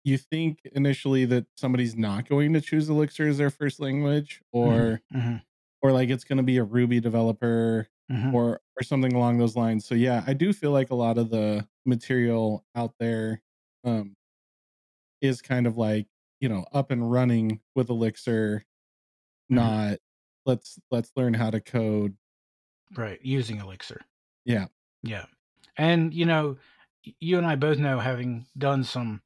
[0.03, 5.01] you think initially that somebody's not going to choose Elixir as their first language or
[5.09, 5.41] Mhm,
[5.81, 8.33] or like it's going to be a Ruby developer mhm.
[8.33, 9.85] or or something along those lines.
[9.85, 13.43] So yeah, I do feel like a lot of the material out there
[13.85, 14.15] um
[15.21, 16.07] is kind of like,
[16.43, 18.65] you know, up and running with Elixir,
[19.49, 19.55] Mhm.
[19.55, 19.99] not
[20.45, 22.17] let's let's learn how to code.
[22.97, 24.01] right, using Elixir.
[24.43, 24.67] Yeah.
[25.03, 25.25] Yeah.
[25.77, 26.57] And, you know,
[27.01, 29.21] you and I both know, having done some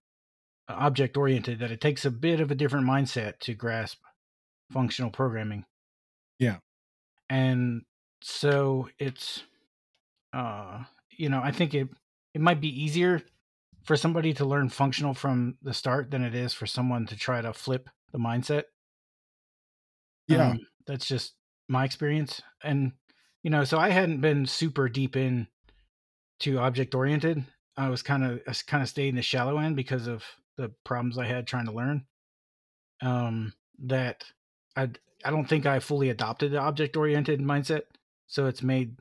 [0.69, 3.99] object oriented, that it takes a bit of a different mindset to grasp
[4.71, 5.65] functional programming.
[6.37, 6.59] Yeah.
[7.31, 7.81] And
[8.21, 9.43] so it's,
[10.33, 11.89] uh, you know, I think it,
[12.35, 13.23] it might be easier
[13.87, 17.41] for somebody to learn functional from the start than it is for someone to try
[17.41, 18.63] to flip the mindset.
[20.27, 20.49] Yeah.
[20.49, 21.35] Um, that's just
[21.69, 22.41] my experience.
[22.61, 22.91] And,
[23.43, 25.47] you know, so I hadn't been super deep in
[26.41, 27.45] to object oriented.
[27.77, 30.25] I was kind of I kind of stayed in the shallow end because of
[30.57, 32.05] the problems I had trying to learn.
[33.01, 33.53] Um,
[33.85, 34.25] that
[34.75, 34.89] I
[35.23, 37.83] I don't think I fully adopted the object oriented mindset,
[38.25, 38.97] so it's made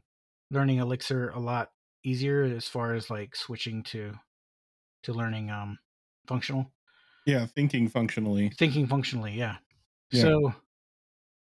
[0.51, 1.71] learning Elixir a lot
[2.05, 4.13] easier as far as like switching to
[5.07, 5.79] to learning um
[6.27, 6.71] functional
[7.27, 8.51] yeah, thinking functionally.
[8.57, 9.57] thinking functionally yeah.
[10.13, 10.23] Yeah.
[10.23, 10.55] so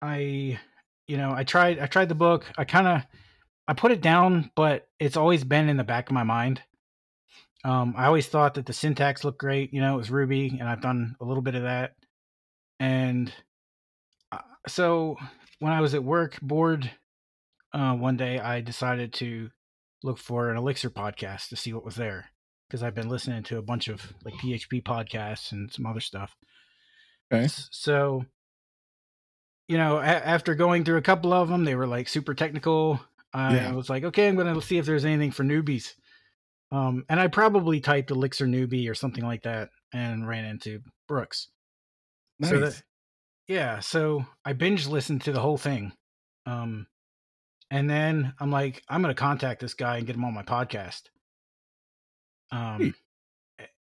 [0.01, 0.59] i
[1.07, 3.01] you know i tried i tried the book i kind of
[3.67, 6.61] i put it down but it's always been in the back of my mind
[7.63, 10.67] um i always thought that the syntax looked great you know it was ruby and
[10.67, 11.95] i've done a little bit of that
[12.79, 13.33] and
[14.31, 15.17] uh, so
[15.59, 16.89] when i was at work bored
[17.73, 19.49] uh, one day i decided to
[20.03, 22.29] look for an elixir podcast to see what was there
[22.69, 26.35] because i've been listening to a bunch of like php podcasts and some other stuff
[27.31, 27.47] Okay.
[27.69, 28.25] So,
[29.67, 32.99] you know, a- after going through a couple of them, they were like super technical.
[33.33, 33.71] I Yeah.
[33.73, 35.93] was like, okay, I'm going to see if there's anything for newbies.
[36.71, 41.49] Um, and I probably typed Elixir newbie or something like that and ran into Brooks.
[42.39, 42.49] Nice.
[42.49, 42.81] So that,
[43.47, 45.91] yeah, so I binge listened to the whole thing.
[46.47, 46.87] Um,
[47.69, 50.41] and then I'm like, I'm going to contact this guy and get him on my
[50.41, 51.03] podcast.
[52.51, 52.93] Um,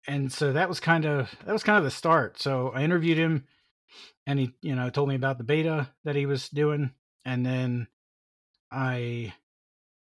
[0.06, 2.40] and so that was kind of that was kind of the start.
[2.40, 3.44] So I interviewed him,
[4.26, 6.92] and he, you know, told me about the beta that he was doing,
[7.24, 7.88] and then
[8.70, 9.34] I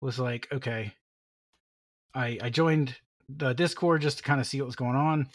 [0.02, 0.94] was like, okay,
[2.14, 2.96] I I joined
[3.30, 5.30] the Discord just to kind of see what was going on,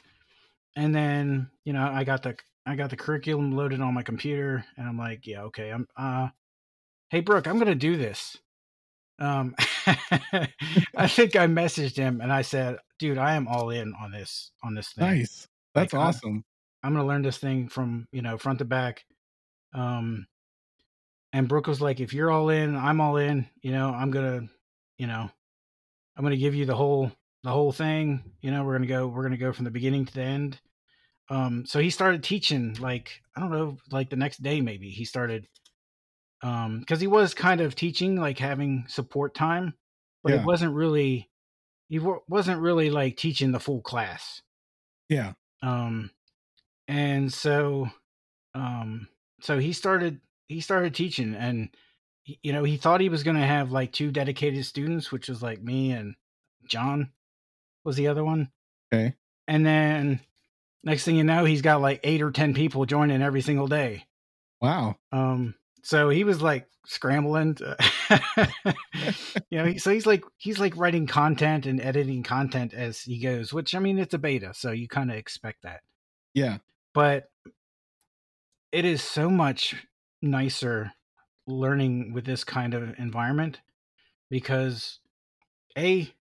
[0.74, 2.36] and then you know I got the
[2.66, 6.28] I got the curriculum loaded on my computer, and I'm like, yeah, okay, I'm uh,
[7.10, 8.36] hey Brooke, I'm gonna do this.
[9.18, 9.54] Um,
[10.96, 14.50] I think I messaged him and I said, dude, I am all in on this
[14.62, 15.06] on this thing.
[15.06, 15.48] Nice.
[15.74, 16.44] That's Like, I'm- awesome.
[16.82, 19.04] I'm gonna learn this thing from you know front to back.
[19.74, 20.26] Um,
[21.32, 23.46] and Brooke was like, if you're all in, I'm all in.
[23.60, 24.42] You know, I'm gonna,
[24.96, 25.28] you know,
[26.16, 27.10] I'm gonna give you the whole
[27.42, 28.22] the whole thing.
[28.40, 30.60] You know, we're gonna go we're gonna go from the beginning to the end.
[31.28, 35.04] Um, so he started teaching like I don't know, like the next day maybe he
[35.04, 35.48] started.
[36.46, 39.74] Um, because he was kind of teaching, like having support time,
[40.22, 40.40] but Yeah.
[40.40, 41.28] it wasn't really.
[41.88, 44.42] He wa- wasn't really like teaching the full class
[45.08, 45.34] Yeah.
[45.62, 46.10] um
[46.88, 47.88] and so
[48.54, 49.08] um
[49.40, 51.70] so he started he started teaching and
[52.24, 55.28] he- you know he thought he was going to have like two dedicated students which
[55.28, 56.16] was like me and
[56.66, 57.12] john
[57.84, 58.50] was the other one
[58.92, 59.14] Okay.
[59.46, 60.18] and then
[60.82, 64.06] next thing you know he's got like eight or ten people joining every single day
[64.60, 64.96] Wow.
[65.12, 65.54] um
[65.86, 67.76] so he was like scrambling to,
[69.50, 73.52] you know so he's like he's like writing content and editing content as he goes
[73.52, 75.80] which i mean it's a beta so you kind of expect that
[76.34, 76.58] Yeah.
[76.92, 77.24] but
[78.72, 79.76] it is so much
[80.22, 80.92] nicer
[81.46, 83.60] learning with this kind of environment
[84.28, 84.98] because
[85.78, 86.12] a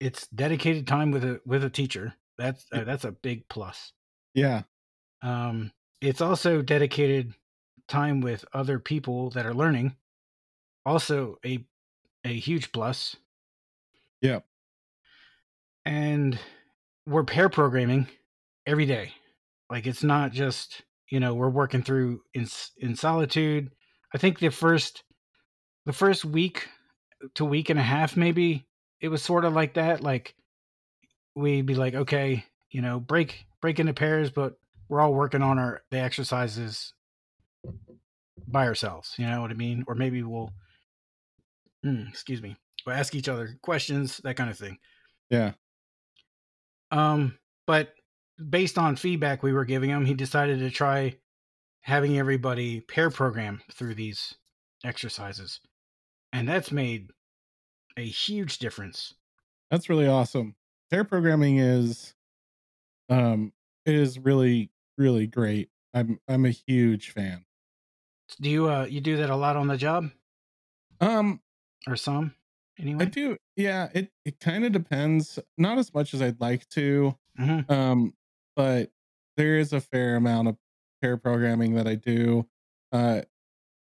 [0.00, 3.92] it's dedicated time with a with a teacher that's uh, that's a big plus
[4.34, 4.62] Yeah.
[5.22, 5.70] um
[6.00, 7.34] it's also dedicated
[7.92, 9.94] time with other people that are learning.
[10.84, 11.64] Also a
[12.24, 13.16] a huge plus.
[14.20, 14.40] Yeah.
[15.84, 16.38] And
[17.06, 18.08] we're pair programming
[18.66, 19.12] every day.
[19.70, 22.46] Like it's not just you know we're working through in
[22.78, 23.70] in solitude.
[24.14, 25.04] I think the first
[25.86, 26.68] the first week
[27.34, 28.66] to week and a half maybe
[29.00, 30.02] it was sort of like that.
[30.02, 30.34] Like
[31.34, 34.54] we'd be like okay you know break break into pairs but
[34.88, 36.92] we're all working on our the exercises
[38.46, 40.50] by ourselves you know what i mean or maybe we'll
[41.84, 44.78] mm, excuse me we'll ask each other questions that kind of thing
[45.30, 45.52] Yeah.
[46.90, 47.94] um, but
[48.50, 51.16] based on feedback we were giving him, he decided to try
[51.82, 54.34] having everybody pair program through these
[54.84, 55.60] exercises.
[56.32, 57.10] And that's made
[57.96, 59.14] a huge difference.
[59.70, 60.54] That's really awesome.
[60.90, 62.14] Pair programming is
[63.08, 63.52] um
[63.86, 65.70] is really really great.
[65.94, 67.44] I'm I'm a huge fan.
[68.40, 70.10] Do you uh you do that a lot on the job
[71.00, 71.42] Um
[71.86, 72.34] or some
[72.78, 73.00] anyway?
[73.00, 75.38] I do yeah, it it kind of depends.
[75.58, 77.16] Not as much as I'd like to.
[77.38, 77.66] Mhm.
[77.68, 78.14] Um
[78.56, 78.90] but
[79.36, 80.58] there is a fair amount of
[81.00, 82.48] pair programming that I do.
[82.92, 83.22] Uh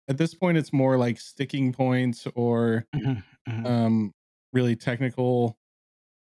[0.08, 3.66] at this point it's more like sticking points or Mhm, mhm.
[3.66, 4.14] um
[4.52, 5.58] really technical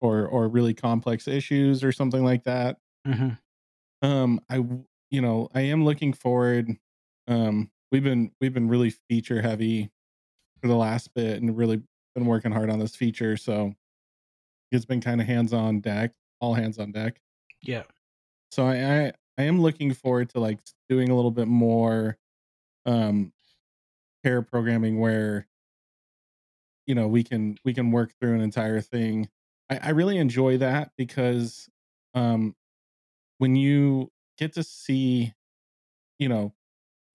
[0.02, 2.80] or or really complex issues or something like that.
[3.06, 3.40] Mhm.
[4.02, 4.58] um I
[5.12, 6.78] you know i am looking forward
[7.28, 9.92] um we've been we've been really feature heavy
[10.62, 11.82] for the last bit and really
[12.16, 13.74] been working hard on this feature so
[14.72, 17.20] it's been kind of hands on deck all hands on deck
[17.62, 17.84] Yeah.
[18.52, 18.76] so I,
[19.06, 22.18] I i am looking forward to like doing a little bit more
[22.86, 23.32] um
[24.24, 25.48] pair programming where
[26.88, 29.30] you know we can we can work through an entire thing
[29.70, 31.70] i, I really enjoy that because
[32.14, 32.56] um
[33.38, 35.34] when you get to see
[36.18, 36.54] you know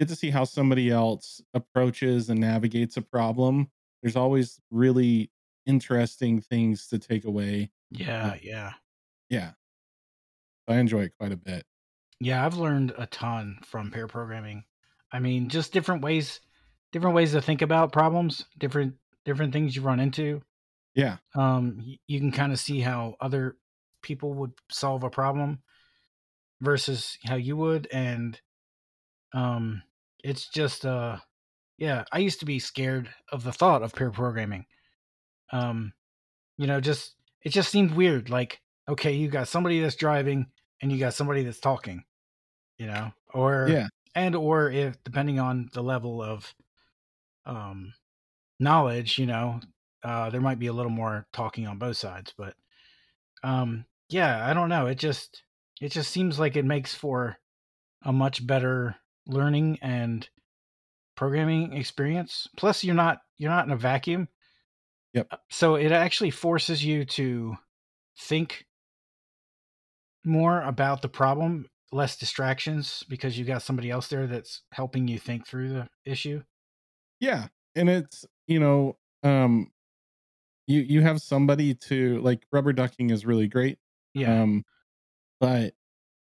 [0.05, 3.71] get to see how somebody else approaches and navigates a problem
[4.03, 5.31] there's always really
[5.67, 8.75] interesting things to take away Yeah, yeah.
[9.31, 9.53] yeah
[10.69, 11.65] i enjoy it quite a bit
[12.21, 14.65] Yeah, I've learned a ton from pair programming.
[15.13, 16.41] I mean, just different ways
[16.93, 20.43] different ways to think about problems, different different things you run into.
[20.95, 23.57] yeah um y- you can kind of see how other
[24.03, 25.63] people would solve a problem
[26.61, 28.41] versus how you would and
[29.33, 29.83] um
[30.25, 31.19] it's just uh
[31.79, 34.67] yeah i used to be scared of the thought of pair programming.
[35.53, 35.93] Um
[36.57, 40.47] you know just it just seemed weird like okay you got somebody that's driving
[40.83, 42.03] and you got somebody that's talking
[42.79, 43.87] you know or yeah.
[44.15, 46.53] and or if depending on the level of
[47.47, 47.93] um
[48.59, 49.61] knowledge you know
[50.03, 52.55] uh there might be a little more talking on both sides but
[53.43, 55.43] um yeah i don't know it just
[55.81, 57.37] it just seems like it makes for
[58.03, 58.97] a much better
[59.27, 60.29] learning and
[61.17, 64.29] programming experience plus you're not you're not in a vacuum
[65.15, 65.29] Yep.
[65.31, 67.57] Uh, so it actually forces you to
[68.19, 68.67] think
[70.25, 75.19] more about the problem less distractions because you got somebody else there that's helping you
[75.19, 76.43] think through the issue
[77.21, 77.47] yeah
[77.77, 79.71] and it's you know um
[80.67, 83.79] you you have somebody to like rubber ducking is really great
[84.15, 84.43] Yeah.
[84.43, 84.65] um
[85.41, 85.75] but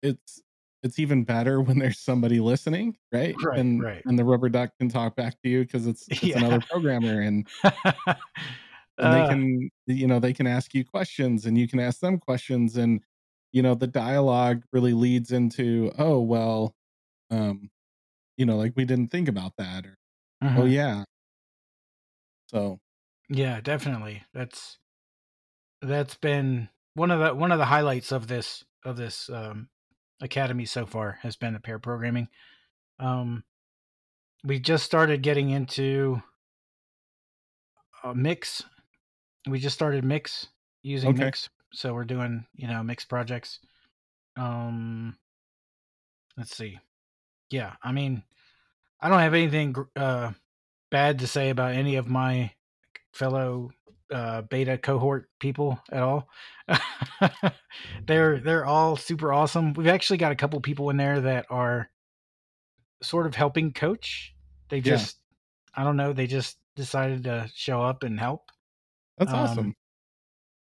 [0.03, 0.43] it's
[0.83, 4.07] it's even better when there's somebody listening right Right, and right.
[4.07, 6.37] and the rubber duck can talk back to you because it's it's Yeah.
[6.37, 7.49] another programmer and
[9.01, 12.01] and they Uh, can you know they can ask you questions and you can ask
[12.01, 13.03] them questions and
[13.53, 16.75] you know the dialogue really leads into oh well
[17.31, 17.71] um
[18.37, 19.97] you know like we didn't think about that or
[20.57, 20.67] oh mhm.
[20.67, 21.05] yeah
[22.47, 22.81] so
[23.29, 24.23] Yeah, definitely.
[24.33, 24.79] That's
[25.81, 29.69] that's been one of the one of the highlights of this of this um,
[30.23, 32.29] academy so far has been the pair programming.
[32.99, 33.45] Um,
[34.45, 36.23] we just started getting into
[38.03, 38.65] uh, mix.
[39.49, 40.47] We just started mix
[40.83, 43.59] using okay mix, so we're doing you know mix projects.
[44.37, 45.17] Um,
[46.37, 46.79] let's see.
[47.51, 48.23] Yeah, I mean,
[49.01, 50.33] I don't have anything uh,
[50.91, 52.53] bad to say about any of my
[53.13, 53.71] fellow
[54.13, 56.29] uh, beta cohort people at all.
[58.07, 59.73] they're they're all super awesome.
[59.75, 61.91] We've actually got a couple people in there that are
[63.03, 64.35] sort of helping coach.
[64.69, 65.07] They Yeah.
[65.07, 65.19] just
[65.75, 68.51] I don't know, they just decided to show up and help.
[69.17, 69.75] that's Um, awesome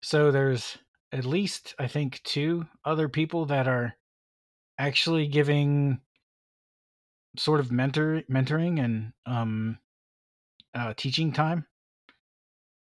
[0.02, 0.78] So there's
[1.12, 3.94] at least I think two other people that are
[4.78, 6.00] actually giving
[7.36, 9.78] sort of mentor mentoring and um
[10.74, 11.66] uh teaching time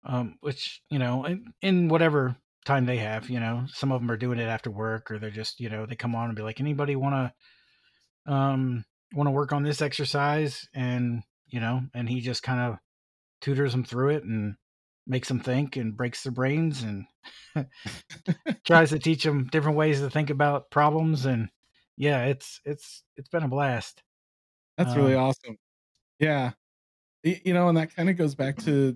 [0.03, 2.35] um which you know in, in whatever
[2.65, 5.29] time they have you know some of them are doing it after work or they're
[5.29, 7.33] just you know they come on and be like anybody want
[8.27, 10.67] to um want to work on this exercise?
[10.73, 12.77] And you know and he just kind of
[13.41, 14.55] tutors them through it and
[15.07, 17.05] makes them think and breaks their brains and
[18.65, 21.49] tries to teach them different ways to think about problems and
[21.97, 24.01] yeah it's it's it's been a blast.
[24.77, 25.57] That's really um, awesome.
[26.19, 26.51] Yeah.
[27.23, 28.95] You know and that kind of goes back to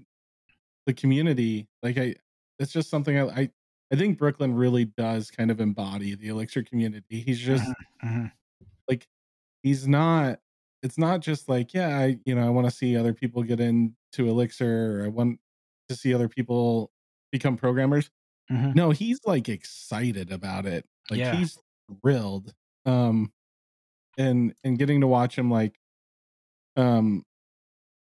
[0.85, 2.15] the community like i
[2.59, 3.49] it's just something I, I
[3.91, 7.19] i think brooklin really does kind of embody the elixir community.
[7.21, 7.63] He's just
[8.03, 8.31] mhm,
[8.87, 9.07] like
[9.63, 10.39] he's not
[10.83, 13.59] it's not just like yeah i you know i want to see other people get
[13.59, 15.39] into elixir or i want
[15.89, 16.91] to see other people
[17.31, 18.09] become programmers.
[18.51, 18.75] Mhm.
[18.75, 20.85] no he's like excited about it.
[21.09, 21.35] Like yeah.
[21.35, 21.57] he's
[22.01, 22.53] thrilled
[22.85, 23.31] um
[24.17, 25.75] and and getting to watch him like
[26.77, 27.23] um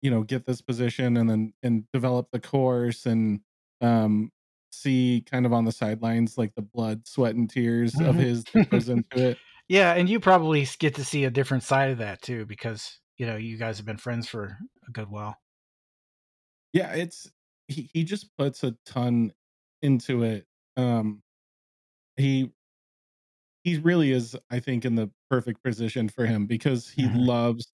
[0.03, 3.41] you know get this position and then and develop the course and
[3.81, 4.31] um
[4.73, 8.19] see kind of on the sidelines like the blood sweat and tears of Mhm.
[8.19, 11.91] his that goes into it Yeah, and you probably get to see a different side
[11.91, 15.37] of that too, because you know you guys have been friends for a good while.
[16.73, 17.31] yeah it's
[17.69, 19.33] he, he just puts a ton
[19.83, 20.47] into it
[20.77, 21.23] um
[22.17, 22.53] he
[23.65, 27.67] he really is i think in the perfect position for him because he Mhm, loves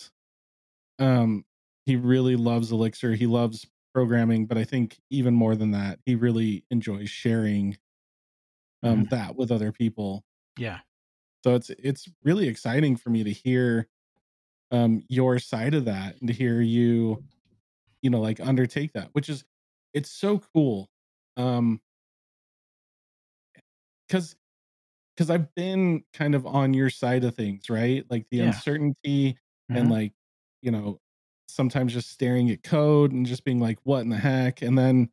[0.98, 1.44] um
[1.86, 6.14] he really loves elixir he loves programming but i think even more than that he
[6.14, 7.76] really enjoys sharing
[8.82, 9.10] um mhm.
[9.10, 10.24] that with other people
[10.56, 10.80] Yeah,
[11.44, 13.88] so it's it's really exciting for me to hear
[14.72, 17.20] um your side of that and to hear you
[18.02, 19.44] you know like undertake that which is
[19.94, 20.90] it's so cool
[21.36, 21.80] um
[24.08, 24.36] because
[25.16, 28.04] because I've been kind of on your side of things, right?
[28.10, 29.38] Like the yeah, uncertainty
[29.74, 29.90] and mhm.
[29.90, 30.14] like,
[30.62, 31.00] you know,
[31.46, 34.62] sometimes just staring at code and just being like, what in the heck?
[34.62, 35.10] And then,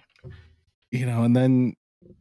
[0.90, 1.74] you know, and then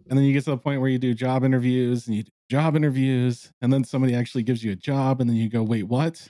[0.09, 2.31] and then you get to the point where you do job interviews and you do
[2.49, 5.83] job interviews, and then somebody actually gives you a job, and then you go, wait,
[5.83, 6.27] what?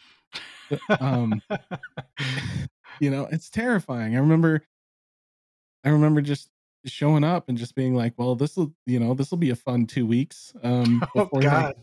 [0.99, 1.41] Um,
[2.99, 4.15] you know, it's terrifying.
[4.15, 4.61] I remember
[5.83, 6.49] I remember just
[6.85, 9.55] showing up and just being like, well, this will, you know, this will be a
[9.55, 11.75] fun two weeks um oh before they God,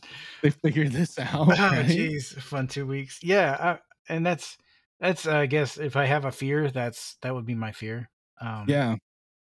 [0.42, 1.86] they figure this out, oh right?
[1.86, 3.20] jeez, fun two weeks.
[3.22, 4.56] Yeah, I, and that's
[5.02, 8.10] that's I guess if I have a fear, that's that would be my fear.
[8.40, 8.96] Um, Yeah.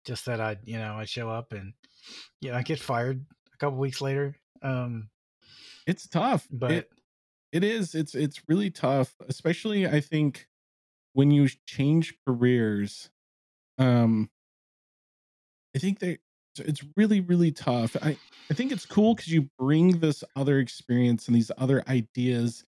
[0.05, 1.73] just that I you know I show up and
[2.41, 4.37] yeah I get fired a couple weeks later.
[4.63, 5.11] Um,
[5.85, 6.47] It's tough.
[6.51, 6.89] but It
[7.51, 7.95] it is.
[7.95, 10.49] It's it's really tough, especially I think
[11.13, 13.11] when you change careers.
[13.77, 14.31] Um
[15.75, 16.19] I think they
[16.57, 17.95] it's really really tough.
[18.01, 22.63] I I think it's cool cuz you bring this other experience and these other ideas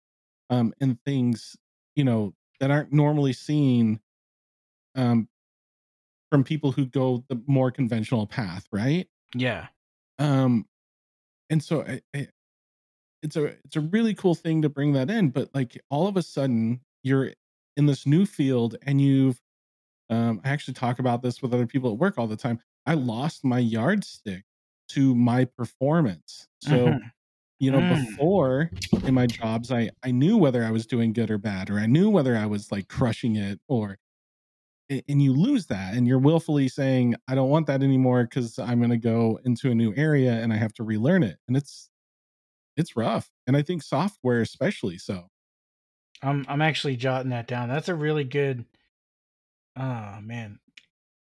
[0.50, 1.56] um and things,
[1.96, 4.00] you know, that aren't normally seen
[4.96, 5.28] um
[6.30, 9.08] from people who go the more conventional path, right?
[9.34, 9.68] yeah,
[10.18, 10.66] Um
[11.50, 12.28] and so I, I
[13.22, 16.16] it's a it's a really cool thing to bring that in but like all of
[16.16, 17.32] a sudden you're
[17.76, 19.40] in this new field and you've
[20.10, 22.94] um i actually talk about this with other people at work all the time i
[22.94, 24.44] lost my yardstick
[24.88, 26.48] to my performance.
[26.60, 27.12] So hmm
[27.62, 28.06] you know mm.
[28.06, 28.70] before
[29.04, 31.86] in my jobs i i knew whether i was doing good or bad or i
[31.86, 33.98] knew whether i was like crushing it or
[34.90, 38.78] and you lose that and you're willfully saying i don't want that anymore because i'm
[38.78, 41.88] going to go into a new area and i have to relearn it and it's
[42.76, 45.28] it's rough and i think software especially so
[46.22, 47.68] I'm I'm actually jotting that down.
[47.68, 48.64] That's a really good.
[49.76, 50.60] Oh man,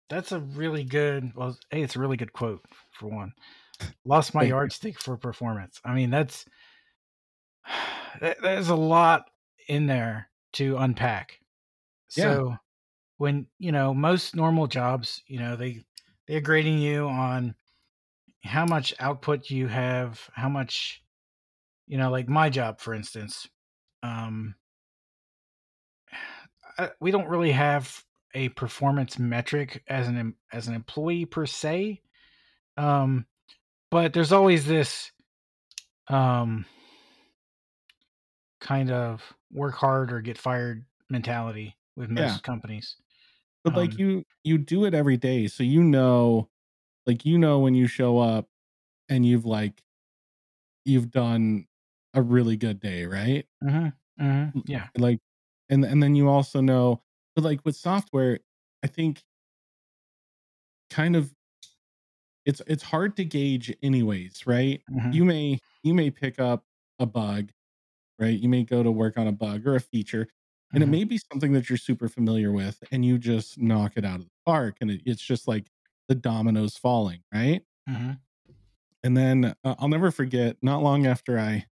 [0.09, 1.31] that's a really good.
[1.35, 3.33] Well, hey, it's a really good quote for one.
[4.05, 5.79] Lost my yardstick for performance.
[5.83, 6.45] I mean, that's
[8.21, 9.29] that, there's a lot
[9.67, 11.39] in there to unpack.
[12.15, 12.23] Yeah.
[12.23, 12.55] So
[13.17, 15.83] when you know most normal jobs, you know they
[16.27, 17.55] they're grading you on
[18.43, 21.01] how much output you have, how much
[21.91, 23.47] you know, like my job, for instance.
[24.01, 24.55] Um,
[26.77, 28.01] uh, we don't really have
[28.33, 32.01] a performance metric as an as an employee per se
[32.77, 33.25] um
[33.91, 35.11] but there's always this
[36.09, 36.65] um
[38.59, 42.41] kind of work hard or get fired mentality with most Yeah.
[42.43, 42.95] companies.
[43.63, 46.49] But like Um, you you do it every day so you know
[47.07, 48.49] like you know when you show up
[49.09, 49.83] and you've like
[50.85, 51.67] you've done
[52.13, 53.45] a really good day right?
[53.63, 54.89] Mhm, mhm, yeah.
[54.97, 55.19] like
[55.69, 57.01] and and then you also know
[57.35, 58.39] but like with software
[58.83, 59.23] i think
[60.89, 61.33] kind of
[62.45, 64.83] it's it's hard to gauge anyways right?
[64.89, 66.65] Mhm, you may you may pick up
[66.99, 67.51] a bug
[68.19, 68.39] right?
[68.39, 70.27] You may go to work on a bug or a feature
[70.75, 73.93] and it mhm, may be something that you're super familiar with and you just knock
[73.97, 75.71] it out of the park and it, it's just like
[76.09, 77.63] the dominoes falling right?
[77.87, 78.21] Mhm,
[79.03, 81.65] and then uh, i'll never forget not long after i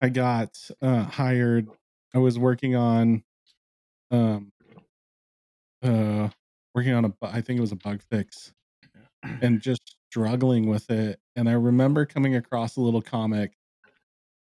[0.00, 1.68] i got uh hired
[2.14, 3.22] i was working on
[4.12, 4.52] um
[5.82, 6.28] uh
[6.74, 8.52] working on a i think it was a bug fix
[9.22, 13.56] and just struggling with it and i remember coming across a little comic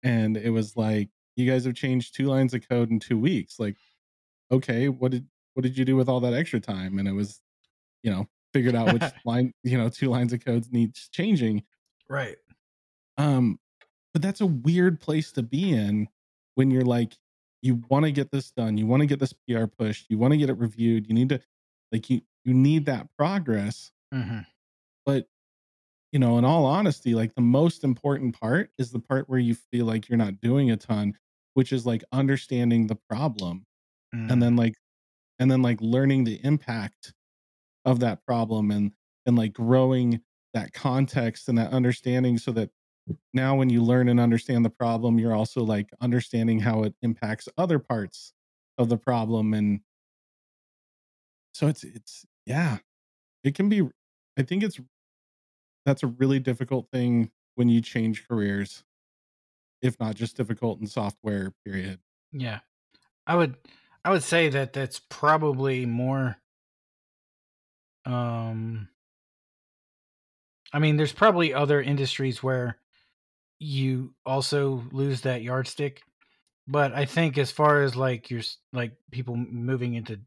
[0.02, 3.58] and it was like you guys have changed two lines of code in two weeks
[3.58, 3.76] like
[4.50, 5.26] okay what did
[5.58, 7.00] what did you do with all that extra time?
[7.00, 7.40] And it was
[8.04, 11.64] you know figured out which line you know two lines of code needs changing.
[12.08, 12.36] Right.
[13.16, 13.58] Um
[14.12, 16.06] but that's a weird place to be in
[16.54, 17.16] when you're like
[17.60, 20.30] you want to get this done you want to get this pr pushed you want
[20.32, 21.40] to get it reviewed you need to
[21.90, 24.44] like you you need that progress mhm,
[25.04, 25.26] but
[26.12, 29.54] you know in all honesty like the most important part is the part where you
[29.54, 31.14] feel like you're not doing a ton
[31.54, 33.66] which is like understanding the problem
[34.14, 34.74] mm, and then like
[35.38, 37.14] and then like learning the impact
[37.84, 38.92] of that problem and
[39.26, 40.22] and like growing
[40.54, 42.70] that context and that understanding so that
[43.34, 47.48] now when you learn and understand the problem you're also like understanding how it impacts
[47.58, 48.34] other parts
[48.78, 49.80] of the problem and
[51.52, 52.78] so it's it's yeah.
[53.44, 53.88] It can be
[54.38, 54.80] i think it's
[55.84, 58.84] that's a really difficult thing when you change careers
[59.82, 62.00] if not just difficult in software period.
[62.32, 62.60] Yeah.
[63.26, 63.56] I would
[64.04, 66.36] i would say that that's probably more
[68.06, 68.88] um
[70.72, 72.78] i mean there's probably other industries where
[73.58, 76.00] you also lose that yardstick
[76.66, 78.40] but i think as far as like your
[78.72, 80.18] like people moving into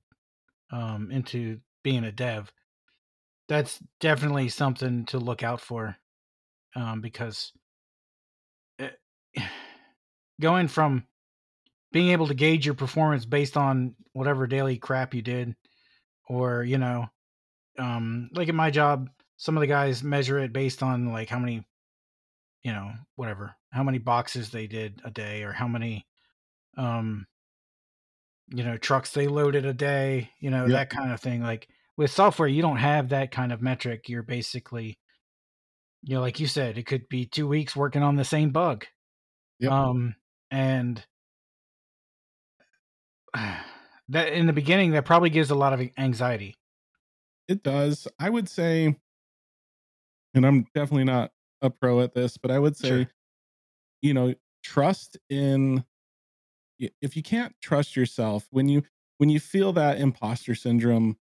[0.71, 2.51] um into being a dev
[3.47, 5.97] that's definitely something to look out for
[6.75, 7.51] um because
[8.79, 8.99] it,
[10.41, 11.05] going from
[11.91, 15.55] being able to gauge your performance based on whatever daily crap you did
[16.27, 17.07] or you know
[17.77, 21.39] um like in my job some of the guys measure it based on like how
[21.39, 21.65] many
[22.63, 26.05] you know whatever how many boxes they did a day or how many
[26.77, 27.25] um
[28.49, 30.71] you know trucks they loaded a day you know Yep.
[30.71, 31.67] that kind of thing like
[32.01, 34.97] with software you don't have that kind of metric you're basically
[36.01, 38.85] you know like you said it could be 2 weeks working on the same bug
[39.59, 39.71] Yep.
[39.71, 40.15] um
[40.49, 41.05] and
[44.09, 46.55] that in the beginning that probably gives a lot of anxiety
[47.47, 48.95] it does i would say
[50.33, 51.31] and i'm definitely not
[51.61, 53.11] a pro at this but i would say Sure.
[54.01, 54.33] you know
[54.63, 55.85] trust in
[56.79, 58.81] if you can't trust yourself when you
[59.19, 61.15] when you feel that imposter syndrome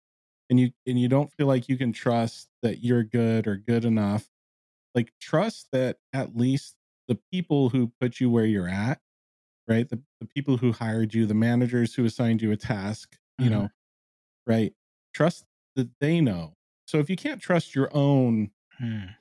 [0.49, 3.85] and you and you don't feel like you can trust that you're good or good
[3.85, 4.29] enough
[4.95, 6.75] like trust that at least
[7.07, 9.01] the people who put you where you're at
[9.69, 9.89] right?
[9.89, 13.51] The, the people who hired you the managers who assigned you a task you Mhm.
[13.51, 13.71] know
[14.47, 14.73] right?
[15.13, 15.45] Trust
[15.75, 16.55] that they know.
[16.87, 19.19] So if you can't trust your own Hmm.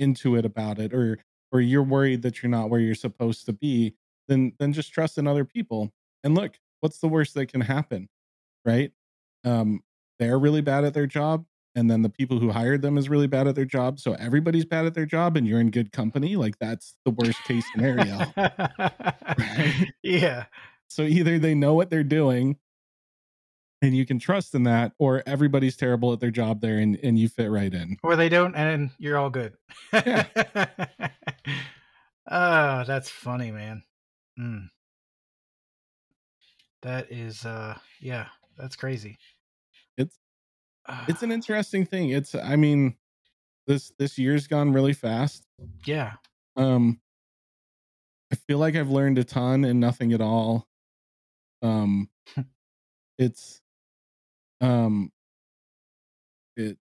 [0.00, 1.18] intuit about it or
[1.50, 3.94] or you're worried that you're not where you're supposed to be
[4.28, 5.90] then then just trust in other people.
[6.22, 8.08] And look what's the worst that can happen
[8.64, 8.92] right?
[9.44, 9.82] Um
[10.18, 11.44] they're really bad at their job
[11.74, 14.64] and then the people who hired them is really bad at their job so everybody's
[14.64, 18.18] bad at their job and you're in good company like that's the worst case scenario
[18.36, 19.92] Right.
[20.02, 20.44] yeah
[20.88, 22.56] so either they know what they're doing
[23.82, 27.18] and you can trust in that, or everybody's terrible at their job there and, and
[27.18, 27.96] you fit right in.
[28.02, 29.54] Or they don't, and you're all good.
[29.92, 30.26] Yeah.
[32.30, 33.82] oh, that's funny, man.
[34.38, 34.68] Mm.
[36.82, 39.18] That is, uh, yeah, that's crazy.
[39.98, 40.18] It's
[41.06, 42.10] it's an interesting thing.
[42.10, 42.96] It's I mean,
[43.66, 45.46] this this year's gone really fast.
[45.84, 46.14] yeah,
[46.56, 47.00] Um
[48.32, 50.66] I feel like I've learned a ton and nothing at all.
[51.62, 52.08] Um
[53.18, 53.60] it's
[54.60, 55.12] um
[56.56, 56.78] it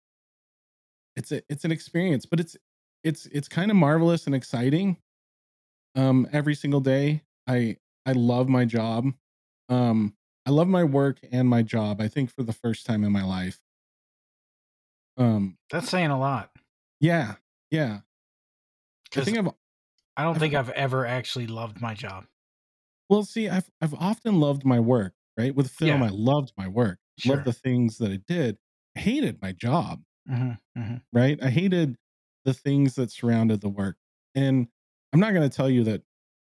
[1.17, 2.57] it's a it's an experience, but it's
[3.05, 4.97] it's it's kind of marvelous and exciting.
[5.95, 7.23] Um every single day.
[7.47, 9.13] I I love my job.
[9.69, 10.15] Um
[10.47, 12.01] I love my work and my job.
[12.01, 13.61] I think for the first time in my life.
[15.17, 16.51] Um that's saying a lot.
[17.01, 17.37] yeah.
[17.71, 18.01] Yeah.
[19.17, 19.49] I think I've
[20.17, 22.27] I don't I've- think I've ever actually loved my job.
[23.09, 25.55] Well, see, I've I've often loved my work, right?
[25.55, 26.07] With film, Yeah.
[26.07, 26.99] I loved my work.
[27.19, 27.37] Sure.
[27.37, 28.59] Loved the things that I did.
[28.97, 31.43] I hated my job, hmm hmm right?
[31.43, 31.97] I hated
[32.45, 33.97] the things that surrounded the work.
[34.35, 34.69] And
[35.13, 36.03] I'm not going to tell you that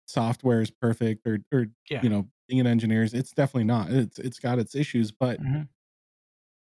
[0.08, 2.04] software is perfect or or Yeah.
[2.04, 3.92] you know, being an engineer is it's definitely not.
[3.92, 5.68] It's it's got its issues, but Mhm.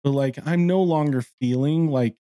[0.05, 2.17] but like I'm no longer feeling like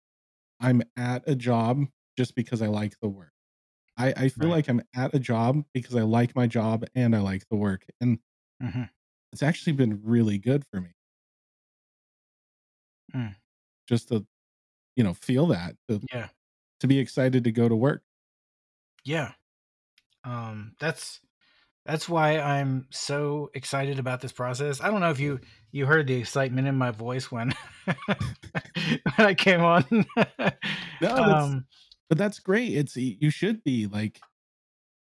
[0.60, 1.86] I'm at a job
[2.18, 3.34] just because I like the work.
[3.98, 4.52] I, I feel Right.
[4.52, 7.86] like I'm at a job because I like my job and I like the work.
[8.02, 8.20] And
[8.62, 8.84] hmm
[9.32, 10.94] it's actually been really good for me.
[13.14, 13.36] Mm.
[13.88, 14.26] Just to,
[14.96, 16.30] you know, feel that, to, Yeah.
[16.82, 18.04] to be excited to go to work.
[19.04, 19.34] Yeah.
[20.26, 21.22] Um, that's
[21.86, 24.82] that's why I'm so excited about this process.
[24.82, 25.40] I don't know if you
[25.72, 27.54] you heard the excitement in my voice when
[27.86, 29.86] when I came on.
[29.90, 30.06] No,
[31.02, 31.66] that's, um,
[32.10, 32.74] but that's great.
[32.74, 34.20] It's you should be like,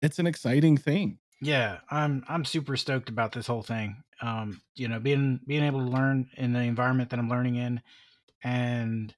[0.03, 1.19] it's an exciting thing.
[1.41, 4.03] yeah, I'm I'm super stoked about this whole thing.
[4.21, 7.81] Um, you know, being being able to learn in the environment that I'm learning in,
[8.43, 9.15] and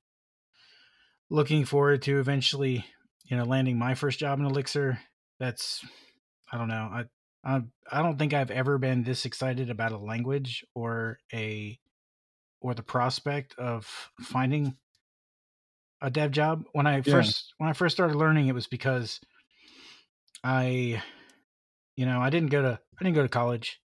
[1.31, 2.85] looking forward to eventually,
[3.25, 4.99] you know, landing my first job in Elixir.
[5.39, 5.85] That's
[6.53, 6.91] I don't know.
[6.93, 7.05] I
[7.45, 11.79] I I don't think I've ever been this excited about a language or a
[12.61, 14.79] or the prospect of finding
[16.01, 16.65] a dev job.
[16.73, 17.13] When I Yeah.
[17.13, 19.21] first when I first started learning, it was because
[20.45, 21.03] I,
[21.97, 23.81] you know, I didn't go to I didn't go to college.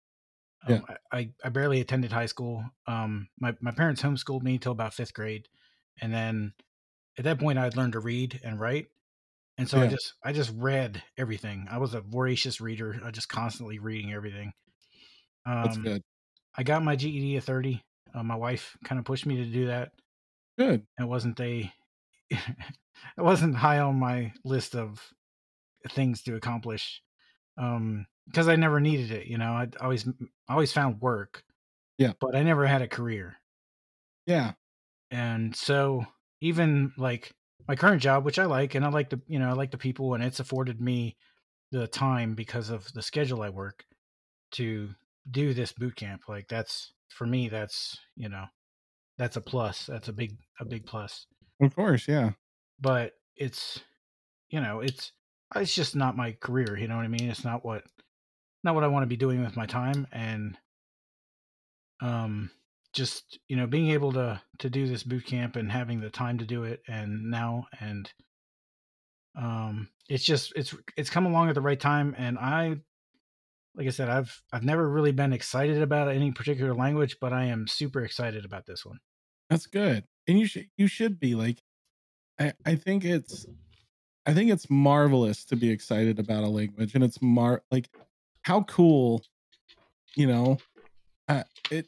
[0.66, 2.64] Um, I, I I barely attended high school.
[2.86, 5.48] Um, my my parents homeschooled me till about fifth grade,
[6.01, 6.55] and then
[7.18, 8.88] at that point I had learned to read and write,
[9.61, 11.66] and so I just I just read everything.
[11.70, 13.00] I was a voracious reader.
[13.04, 14.52] I just constantly reading everything.
[15.62, 16.02] That's Um, good.
[16.54, 17.84] I got my GED at thirty.
[18.14, 19.92] Uh, my wife kind of pushed me to do that.
[20.58, 20.86] Good.
[20.98, 21.72] It wasn't a
[22.30, 22.40] it
[23.18, 25.12] wasn't high on my list of
[25.90, 27.02] things to accomplish
[27.58, 29.52] um because I never needed it, you know.
[29.52, 31.44] I always I always found work.
[31.98, 32.14] Yeah.
[32.20, 33.36] But I never had a career.
[34.26, 34.54] Yeah.
[35.11, 36.06] And so
[36.40, 37.32] even like
[37.68, 39.78] my current job, which I like and I like the you know, I like the
[39.78, 41.16] people and it's afforded me
[41.72, 43.84] the time because of the schedule I work
[44.52, 44.90] to
[45.30, 46.22] do this boot camp.
[46.28, 48.44] Like that's for me that's, you know,
[49.18, 49.86] that's a plus.
[49.86, 51.26] That's a big a big plus.
[51.61, 52.08] Of course.
[52.08, 52.30] Yeah.
[52.80, 53.80] But it's
[54.48, 55.12] you know, it's
[55.54, 57.28] it's just not my career, you know what I mean?
[57.30, 57.84] It's not what
[58.64, 60.56] not what I want to be doing with my time and
[62.00, 62.50] um
[62.93, 66.38] just you know being able to to do this boot camp and having the time
[66.38, 68.12] to do it and now and
[69.36, 72.76] um it's just it's it's come along at the right time and I
[73.76, 77.45] like I said I've I've never really been excited about any particular language but I
[77.45, 78.99] am super excited about this one.
[79.49, 80.05] That's good.
[80.26, 81.62] And you should you should be like
[82.41, 83.47] I, I think it's
[84.26, 87.88] I think it's marvelous to be excited about a language and it's mar like
[88.43, 89.22] how cool
[90.16, 90.59] you know
[91.28, 91.86] uh, it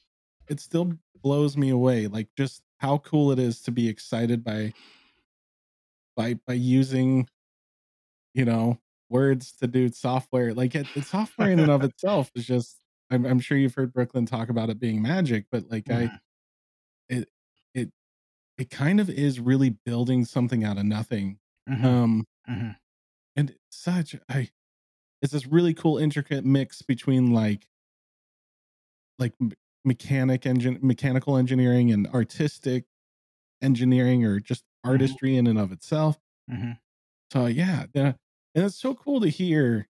[0.48, 4.74] it still blows me away like just how cool it is to be excited by
[6.16, 7.26] by by using
[8.34, 8.78] you know
[9.08, 12.78] words to do software like it, it's software in and of itself is just
[13.10, 16.20] I'm, I'm sure you've heard brooklin talk about it being magic but like i Mhm.
[17.08, 17.28] it
[17.74, 17.90] it
[18.58, 21.84] it kind of is really building something out of nothing Mhm.
[21.84, 22.76] um Mhm.
[23.36, 24.50] and such i
[25.22, 27.68] it's this really cool intricate mix between like
[29.18, 29.34] like
[29.84, 32.86] mechanic engine mechanical engineering and artistic
[33.62, 36.78] engineering or just artistry in and of itself Mhm.
[37.32, 38.12] so yeah yeah
[38.54, 39.88] and it's so cool to hear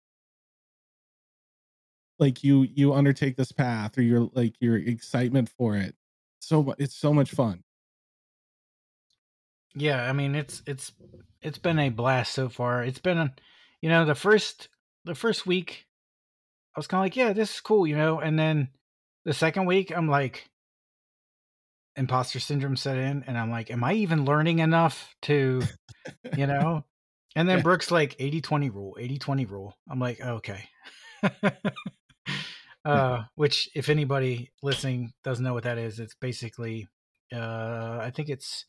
[2.18, 5.94] like you you undertake this path or your like your excitement for it
[6.40, 7.62] so it's so much fun
[9.74, 10.92] Yeah, I mean it's it's
[11.40, 12.82] it's been a blast so far.
[12.84, 13.34] It's been a,
[13.80, 14.68] you know, the first
[15.04, 15.86] the first week
[16.76, 18.70] I was kind of like, yeah, this is cool, you know, and then
[19.24, 20.48] the second week I'm like
[21.96, 25.62] imposter syndrome set in, and I'm like, am I even learning enough to,
[26.36, 26.84] you know?
[27.36, 27.62] And then Yeah.
[27.62, 29.76] Brooks like 80 20 rule, 80 20 rule.
[29.88, 30.68] I'm like, okay.
[32.84, 36.88] uh, which, if anybody listening doesn't know what that is, it's basically,
[37.32, 38.64] uh, I think it's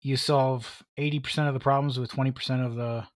[0.00, 3.06] you solve 80% of the problems with 20% of the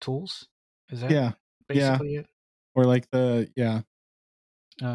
[0.00, 0.46] tools.
[0.90, 1.32] Is that Yeah.
[1.70, 1.98] Yeah.
[2.02, 2.26] it?
[2.74, 3.82] Or like the yeah,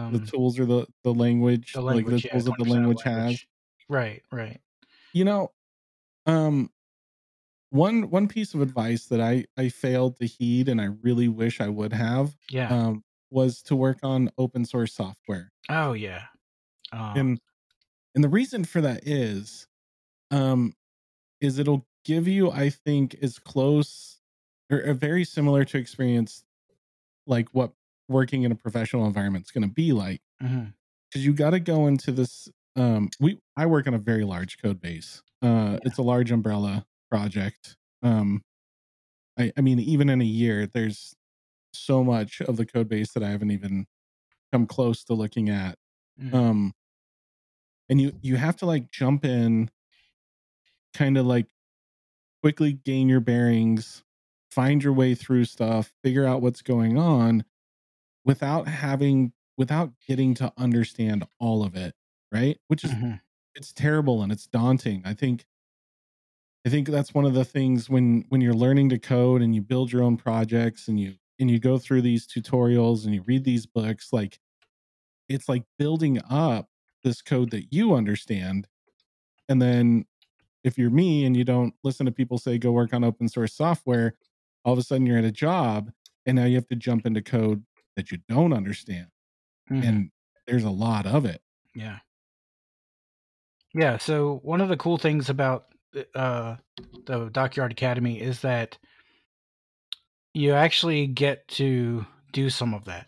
[0.09, 2.65] the Um, tools or the the language, the like the language, yeah, tools that the
[2.65, 3.45] 20% language has.
[3.89, 4.61] Right, right.
[5.13, 5.53] You know,
[6.27, 6.71] um
[7.71, 11.59] one one piece of advice that I I failed to heed and I really wish
[11.61, 12.69] I would have Yeah.
[12.69, 15.51] um was to work on open source software.
[15.69, 16.27] oh, yeah.
[16.91, 17.39] Um, And
[18.15, 19.67] and the reason for that is
[20.31, 20.73] um
[21.41, 24.21] is it'll give you I think as close
[24.71, 26.45] or, or very similar to experience
[27.27, 27.73] like what
[28.09, 30.21] working in a professional environment is going to be like
[31.09, 34.57] because you got to go into this um we i work on a very large
[34.61, 35.21] code base.
[35.41, 37.77] Uh it's a large umbrella project.
[38.01, 38.41] Um
[39.39, 41.13] i i mean even in a year there's
[41.73, 43.85] so much of the code base that i haven't even
[44.51, 45.77] come close to looking at.
[46.21, 46.73] Mhm, um
[47.89, 49.69] and you you have to like jump in
[50.93, 51.47] kind of like
[52.41, 54.03] quickly gain your bearings
[54.51, 57.43] find your way through stuff figure out what's going on
[58.25, 61.95] without having without getting to understand all of it
[62.31, 62.57] right?
[62.67, 63.19] Which is mhm,
[63.55, 65.03] it's terrible and it's daunting.
[65.05, 65.45] I think
[66.65, 69.61] i think that's one of the things when when you're learning to code and you
[69.61, 73.43] build your own projects and you and you go through these tutorials and you read
[73.43, 74.39] these books like
[75.29, 76.69] it's like building up
[77.03, 78.67] this code that you understand.
[79.49, 80.05] And then
[80.63, 83.53] if you're me and you don't listen to people say go work on open source
[83.53, 84.15] software
[84.65, 85.91] all of a sudden you're at a job
[86.25, 87.65] and now you have to jump into code
[87.95, 89.07] that you don't understand
[89.69, 89.83] mhm.
[89.87, 90.11] and
[90.47, 91.41] there's a lot of it
[91.75, 91.99] Yeah.
[93.73, 93.97] Yeah.
[93.97, 95.65] So one of the cool things about
[96.15, 96.55] uh,
[97.05, 98.77] the Dockyard Academy is that
[100.33, 103.07] you actually get to do some of that.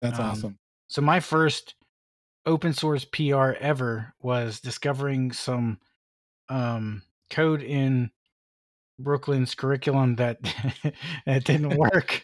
[0.00, 1.74] that's Um, awesome So my first
[2.44, 5.78] open source PR ever was discovering some
[6.48, 8.10] um, code in
[8.98, 10.38] Brooklin's curriculum that
[11.26, 12.22] that didn't work.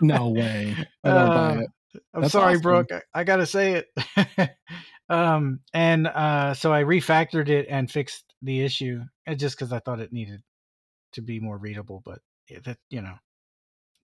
[0.00, 1.70] no way i don't buy Uh, it
[2.12, 2.62] I'm sorry, awesome.
[2.62, 2.92] Brooke.
[2.92, 4.50] I, I gotta say it.
[5.08, 9.78] um, and uh, so I refactored it and fixed the issue, uh, just because I
[9.78, 10.42] thought it needed
[11.14, 12.02] to be more readable.
[12.04, 13.14] But yeah, that you know,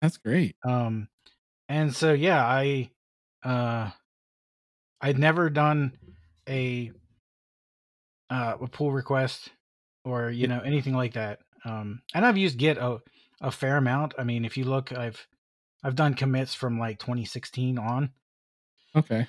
[0.01, 1.09] that's great um,
[1.69, 2.91] and so yeah, I
[3.45, 3.91] uh,
[5.03, 5.93] I'd never done
[6.49, 6.91] a
[8.31, 9.51] uh, a pull request
[10.05, 11.41] or you know anything like that.
[11.65, 12.99] Um, and I've used Git a
[13.41, 14.15] a fair amount.
[14.19, 15.27] I mean, if you look, I've
[15.83, 18.11] I've done commits from like 2016 on.
[18.97, 19.27] okay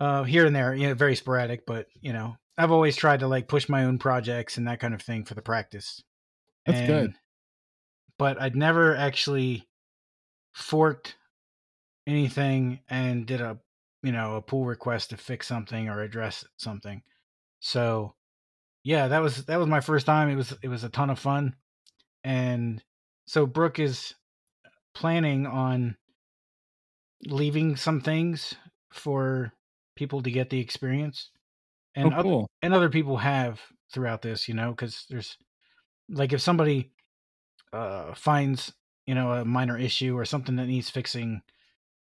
[0.00, 3.28] uh, here and there, you know, very sporadic, but you know, I've always tried to
[3.28, 6.02] like push my own projects and that kind of thing for the practice.
[6.66, 7.14] That's good.
[8.18, 9.68] But I'd never actually
[10.54, 11.16] forked
[12.06, 13.58] anything and did a,
[14.02, 17.02] you know, a pull request to fix something or address something.
[17.60, 18.14] So,
[18.82, 20.28] yeah, that was that was my first time.
[20.30, 21.54] It was it was a ton of fun,
[22.24, 22.82] and
[23.26, 24.14] so Brooke is
[24.94, 25.96] planning on
[27.26, 28.54] leaving some things
[28.92, 29.52] for
[29.96, 31.30] people to get the experience
[31.94, 33.60] and oh other, and other people have
[33.92, 35.36] throughout this you know because there's
[36.08, 36.90] like if somebody
[37.72, 38.72] uh finds
[39.06, 41.42] you know a minor issue or something that needs fixing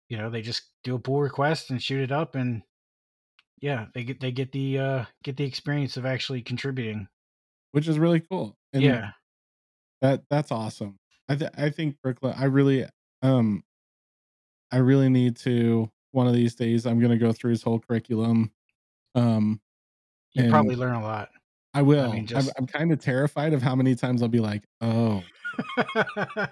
[0.09, 2.63] you know they just do a pull request and shoot it up and
[3.63, 7.09] yeah they get they get the uh get the experience of actually contributing.
[7.71, 9.13] Which is really cool and yeah.
[10.03, 10.99] that that's awesome.
[11.29, 12.85] I th- i think brooklin i really
[13.23, 13.63] um
[14.71, 18.53] i really need to one of these days i'm gonna go through his whole curriculum
[19.15, 19.61] um
[20.35, 21.31] you probably learn a lot.
[21.75, 24.65] I will mean, I'm, I'm kind of terrified of how many times i'll be like
[24.81, 25.23] oh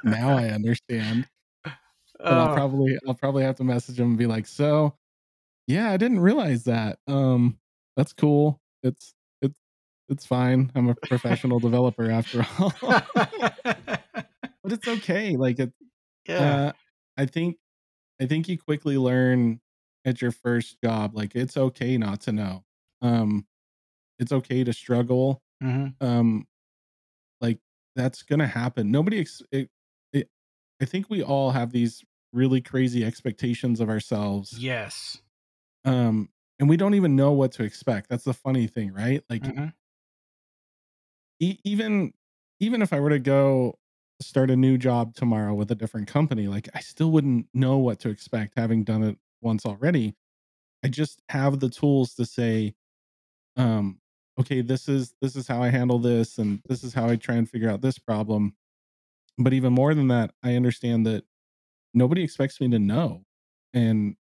[0.05, 1.27] now i understand.
[1.65, 4.95] But i'll Oh, probably i'll probably have to message him and be like so
[5.71, 7.59] yeah i didn't realize that um
[7.97, 9.59] that's cool it's it's
[10.09, 12.73] it's fine i'm a professional developer after all.
[14.63, 15.73] But it's okay like it
[16.29, 16.43] yeah.
[16.43, 16.73] uh
[17.17, 17.57] i think
[18.21, 19.61] i think you quickly learn
[20.05, 22.65] at your first job like it's okay not to know
[23.01, 23.47] um
[24.19, 26.47] it's okay to struggle hmm um
[27.41, 27.59] like
[27.97, 29.69] that's gonna happen nobody ex- it,
[30.13, 30.29] it,
[30.83, 32.03] i think we all have these
[32.33, 34.57] really crazy expectations of ourselves.
[34.59, 35.19] Yes
[35.85, 36.29] um
[36.59, 39.25] and we don't even know what to expect that's the funny thing right?
[39.31, 39.71] Like Mhm.
[41.41, 42.13] e- even
[42.61, 43.79] even if i were to go
[44.21, 47.99] start a new job tomorrow with a different company like i still wouldn't know what
[48.01, 50.15] to expect having done it once already.
[50.85, 52.75] I just have the tools to say
[53.57, 54.01] um
[54.41, 57.37] okay this is this is how i handle this and this is how i try
[57.37, 58.57] and figure out this problem.
[59.39, 61.25] But even more than that i understand that
[61.95, 63.25] nobody expects me to know
[63.75, 64.17] and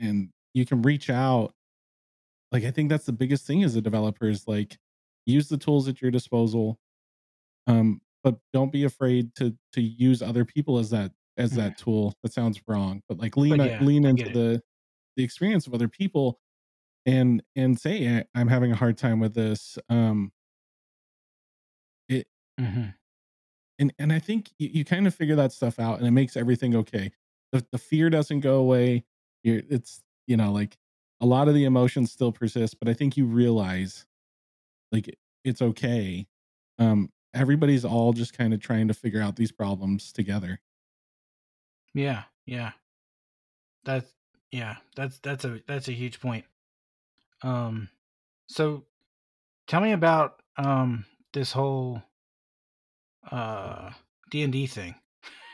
[0.00, 1.54] and you can reach out.
[2.52, 4.78] Like i think that's the biggest thing as a developer is like
[5.26, 6.78] use the tools at your disposal
[7.66, 12.14] um but don't be afraid to to use other people as that as that tool.
[12.22, 14.30] That sounds wrong but like lean But yeah, lean into it.
[14.30, 14.62] the
[15.16, 16.40] the experience of other people
[17.06, 20.32] and and say "I- i'm having a hard time with this um
[22.08, 22.26] it
[22.58, 22.94] Mhm.
[23.78, 26.36] and and i think you, you kind of figure that stuff out and it makes
[26.36, 27.10] everything okay.
[27.52, 29.04] The, the fear doesn't go away.
[29.44, 30.76] You're it's you know like
[31.20, 34.06] a lot of the emotions still persist but i think you realize
[34.92, 36.26] like it's okay
[36.78, 40.60] um everybody's all just kind of trying to figure out these problems together
[41.94, 42.72] Yeah, yeah.
[43.84, 44.12] That's
[44.50, 46.44] yeah, that's that's a that's a huge point.
[47.42, 47.88] Um
[48.48, 48.86] so
[49.68, 52.02] tell me about um this whole
[53.30, 53.90] uh
[54.30, 54.94] D&D thing.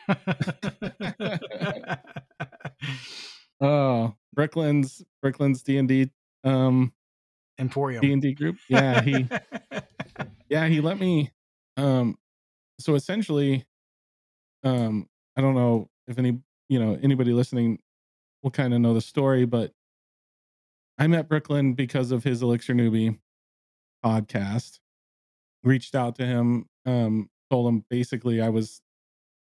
[3.61, 6.11] oh brooklin's brooklin's d&d
[6.45, 6.93] um
[7.59, 8.01] Emporium.
[8.03, 8.57] d&d group.
[8.69, 9.01] Yeah.
[9.03, 9.27] He
[10.49, 11.31] yeah he let me
[11.77, 12.17] um
[12.81, 13.65] so essentially
[14.65, 17.79] um i don't know if any you know anybody listening
[18.43, 19.73] will kind of know the story but
[20.99, 23.19] i met brooklin because of his elixir newbie
[24.05, 24.79] podcast.
[25.65, 28.81] Reached out to him um told him basically i was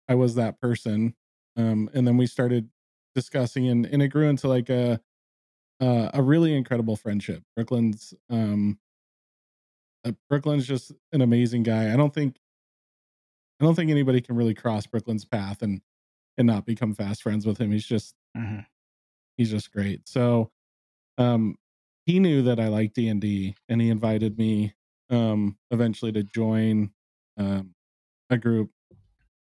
[0.09, 1.15] i was that person
[1.57, 2.69] um and then we started
[3.17, 5.01] discussing and, and it grew into like a
[5.81, 7.43] uh, a really incredible friendship.
[7.57, 8.79] Brooklin's um
[10.05, 11.93] uh, brooklin's just an amazing guy.
[11.93, 12.39] I don't think
[13.61, 15.81] i don't think anybody can really cross brooklin's path and
[16.39, 17.73] and not become fast friends with him.
[17.73, 18.67] He's just Mhm.
[19.37, 20.09] he's just great.
[20.09, 20.51] So
[21.19, 21.57] um
[22.07, 24.75] he knew that i liked d&d and he invited me
[25.11, 26.93] um eventually to join
[27.39, 27.75] um
[28.31, 28.73] a group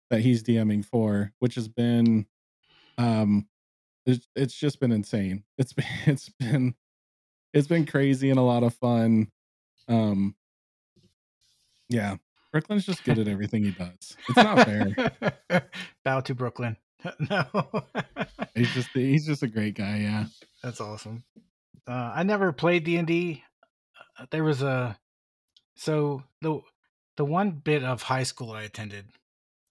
[0.09, 2.27] that he's dming for which has been
[2.97, 3.47] um
[4.05, 6.75] it's, it's just been insane it's been it's been
[7.53, 9.27] it's been crazy and a lot of fun
[9.87, 10.35] um
[11.89, 12.15] yeah
[12.51, 15.63] brooklin's just good at everything he does it's not fair
[16.03, 16.77] Bow to Brooklin.
[17.29, 17.45] no.
[18.55, 20.25] he's just he's just a great guy yeah
[20.63, 21.23] That's awesome.
[21.87, 23.43] Uh, I never played D and D.
[24.29, 24.97] There was a
[25.75, 26.61] so the
[27.17, 29.05] the one bit of high school I attended.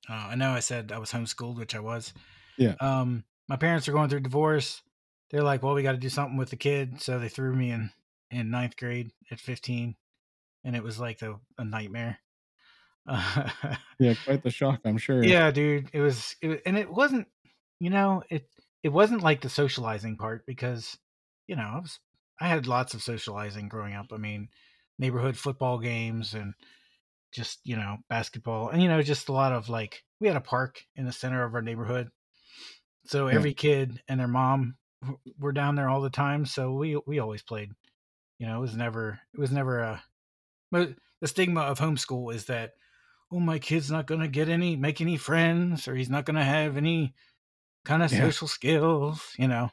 [0.09, 2.13] Uh, I know I said I was homeschooled, which I was.
[2.59, 2.75] Yeah.
[2.81, 4.81] Um, my parents are going through divorce.
[5.31, 7.73] They're like, "Well, we got to do something with the kid," so they threw me
[7.73, 7.91] in
[8.31, 9.97] in ninth grade at fifteen,
[10.65, 12.19] and it was like a, a nightmare.
[13.99, 15.91] yeah quite the shock i'm sure Yeah, dude.
[15.93, 17.27] It was, it was, and it wasn't,
[17.81, 18.49] you know, it
[18.85, 20.97] it wasn't like the socializing part because,
[21.49, 21.99] you know, I was
[22.41, 24.13] I had lots of socializing growing up.
[24.13, 24.49] I mean,
[24.99, 26.55] neighborhood football games and
[27.33, 30.41] just you know basketball, and you know, just a lot of like we had a
[30.41, 32.11] park in the center of our neighborhood,
[33.07, 34.77] so every kid and their mom
[35.39, 36.47] were down there all the time.
[36.47, 37.73] So we we always played.
[38.39, 40.03] You know, it was never it was never a.
[40.71, 42.73] But the stigma of homeschool is that
[43.33, 46.77] oh my kid's not gonna get any make any friends or he's not gonna have
[46.77, 47.15] any
[47.85, 48.21] kind of Yeah.
[48.21, 49.71] social skills you know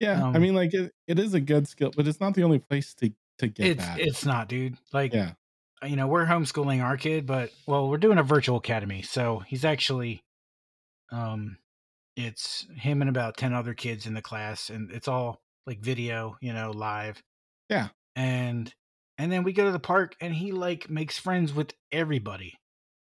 [0.00, 2.42] yeah i Um, mean like it, it is a good skill but it's not the
[2.42, 5.32] only place to to get it's that it's not dude like yeah
[5.82, 9.64] you know we're homeschooling our kid but well we're doing a virtual academy so he's
[9.64, 10.22] actually
[11.12, 11.58] um
[12.16, 16.36] it's him and about 10 other kids in the class and it's all like video
[16.40, 17.22] you know live.
[17.68, 17.88] Yeah.
[18.14, 18.72] and
[19.16, 22.54] and then we go to the park and he like makes friends with everybody.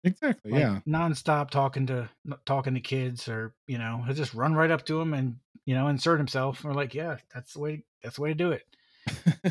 [0.03, 0.79] Exactly like yeah.
[0.87, 2.09] nonstop talking to
[2.45, 5.75] talking to kids or you know he'll just run right up to him and you
[5.75, 6.63] know insert himself.
[6.63, 8.63] And we're like yeah that's the way that's the way to do it.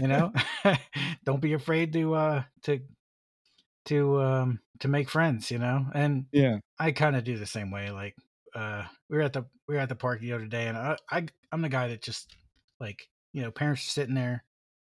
[0.01, 0.33] You know?
[1.25, 2.81] Don't be afraid to uh to
[3.87, 5.87] to um to make friends you know?
[5.93, 6.59] And yeah.
[6.79, 8.17] I kind of do the same way like
[8.55, 10.97] uh we were at the we were at the park the other day and i,
[11.11, 12.35] I i'm the guy that just
[12.81, 14.45] like you know parents are sitting there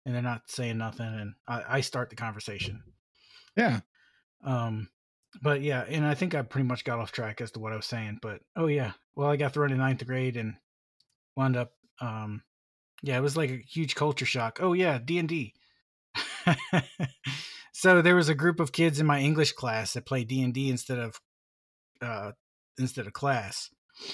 [0.06, 2.84] and they're not saying nothing and i, I start the conversation
[3.56, 3.82] yeah
[4.44, 4.88] um,
[5.42, 7.76] but yeah, and I think I pretty much got off track as to what I
[7.76, 8.20] was saying.
[8.22, 10.56] But oh yeah, well I got thrown in ninth grade and
[11.36, 11.74] wound up.
[12.02, 12.44] Um,
[13.04, 14.60] yeah, it was like a huge culture shock.
[14.62, 15.54] Oh yeah, D and D.
[17.72, 20.54] So there was a group of kids in my English class that played D and
[20.54, 21.22] D instead of
[22.02, 22.34] uh,
[22.80, 23.70] instead of class,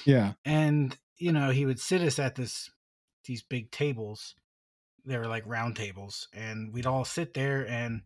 [0.05, 2.69] yeah and you know he would sit us at this
[3.25, 4.35] these big tables.
[5.05, 8.01] They were like round tables, and we'd all sit there, and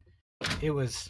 [0.62, 1.10] it was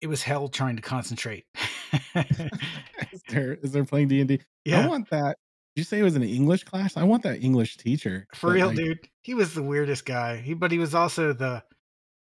[0.00, 1.44] it was hell trying to concentrate.
[2.14, 4.84] is there is there playing d&d Yeah.
[4.84, 5.36] i want that
[5.74, 6.96] Did you say it was an English class?
[6.96, 8.26] I want that English teacher.
[8.34, 9.08] For real, like, dude.
[9.22, 10.36] He was the weirdest guy.
[10.36, 11.62] He but he was also the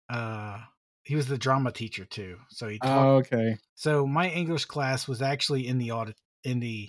[0.10, 0.60] uh
[1.10, 2.38] he was the drama teacher too.
[2.49, 3.57] So he taught Oh, okay.
[3.74, 6.88] So my English class was actually in the audit in the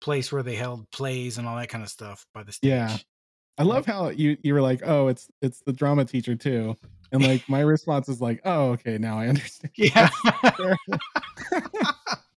[0.00, 2.68] place where they held plays and all that kind of stuff by the stage.
[2.70, 2.96] Yeah.
[3.56, 6.76] I love how you you were like, "Oh, it's it's the drama teacher too."
[7.12, 10.08] And like my response is like, "Oh, okay, now I understand." Yeah.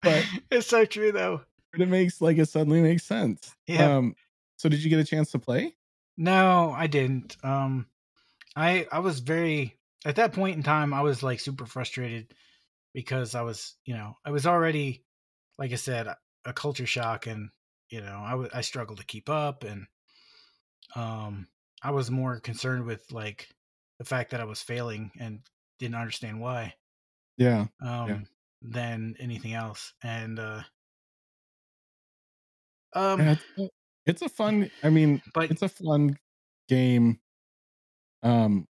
[0.02, 1.42] But- it's so true though.
[1.78, 3.56] It makes like it suddenly makes sense.
[3.66, 3.96] Yeah.
[3.98, 4.16] Um
[4.58, 5.76] so did you get a chance to play?
[6.18, 7.38] No, I didn't.
[7.44, 7.88] Um
[8.56, 9.76] I I was very
[10.06, 12.34] at that point in time I was like super frustrated
[12.94, 15.06] because I was, you know, I was already
[15.60, 16.08] like I said
[16.46, 17.52] a culture shock and
[17.90, 19.88] you know, I wa- I struggled to keep up and
[20.96, 21.48] um
[21.82, 23.50] I was more concerned with like
[24.00, 25.42] the fact that I was failing and
[25.80, 26.76] didn't understand why
[27.38, 27.68] Yeah.
[27.82, 28.28] um
[28.62, 29.94] than anything else.
[30.02, 30.64] And uh
[32.94, 33.70] um Yeah, it's, a-
[34.06, 36.18] it's a fun I mean, but it's a fun
[36.68, 37.20] game.
[38.24, 38.68] Um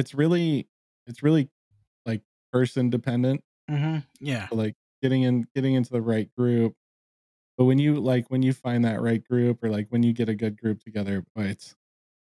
[0.00, 0.68] it's really
[1.06, 1.50] it's really
[2.06, 2.22] like
[2.52, 3.44] person dependent.
[3.68, 4.50] mhm, yeah.
[4.50, 6.74] So, like getting in getting into the right group.
[7.58, 10.28] But when you like when you find that right group or like when you get
[10.28, 11.76] a good group together, boy, it's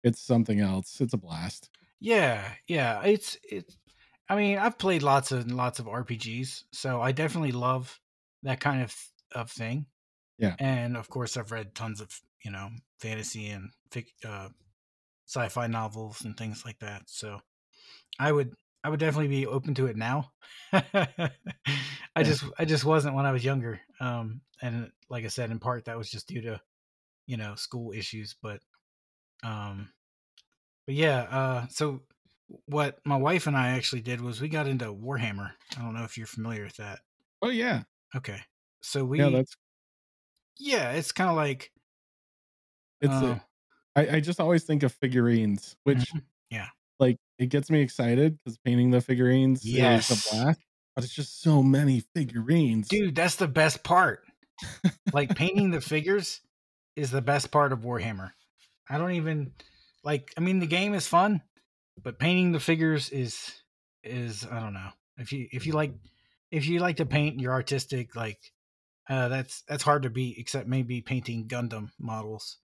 [0.03, 1.01] it's something else.
[1.01, 1.71] It's a blast.
[1.99, 3.01] Yeah, yeah.
[3.03, 3.77] It's it's.
[4.29, 7.99] I mean, I've played lots and lots of RPGs, so I definitely love
[8.43, 8.95] that kind of
[9.33, 9.87] of thing.
[10.37, 10.57] Yeah.
[10.59, 14.49] and of course, I've read tons of you know fantasy and fic, uh,
[15.27, 17.09] sci-fi novels and things like that.
[17.09, 17.41] So,
[18.19, 20.31] I would I would definitely be open to it now.
[20.73, 23.81] I just I just wasn't when I was younger.
[23.99, 26.61] Um, and like I said, in part that was just due to
[27.27, 28.61] you know school issues, but
[29.43, 29.93] um,
[30.85, 31.21] but yeah.
[31.23, 32.01] Uh, so
[32.67, 35.53] what my wife and I actually did was we got into Warhammer.
[35.77, 37.01] I don't know if you're familiar with that.
[37.41, 37.83] Oh yeah.
[38.15, 38.41] Okay,
[38.81, 39.43] so we yeah,
[40.59, 41.71] yeah, it's kind of like
[43.01, 43.43] it's uh, a,
[43.95, 46.30] I, I just always think of figurines, which mhm, yeah.
[47.01, 50.09] Like it gets me excited because painting the figurines Yes.
[50.09, 50.59] is a blast.
[50.95, 52.87] But it's just so many figurines.
[52.87, 54.21] dude, that's the best part.
[55.13, 56.39] like painting the figures
[56.95, 58.31] is the best part of Warhammer.
[58.89, 59.53] I don't even
[60.03, 61.41] like I mean the game is fun,
[62.01, 63.51] but painting the figures is
[64.03, 64.89] is I don't know.
[65.17, 65.93] If you if you like
[66.51, 68.39] if you like to paint you're artistic like
[69.09, 72.57] uh that's that's hard to beat except maybe painting Gundam models,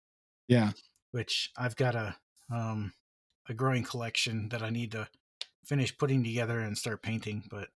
[0.47, 0.71] Yeah.
[1.11, 2.15] which I've got a
[2.53, 2.91] um
[3.49, 5.07] a growing collection that I need to
[5.65, 7.69] finish putting together and start painting, but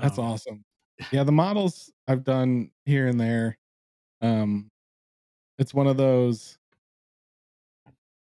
[0.00, 0.64] That's um, awesome.
[1.12, 3.56] Yeah, the models I've done here and there.
[4.20, 4.68] Um
[5.58, 6.58] it's one of those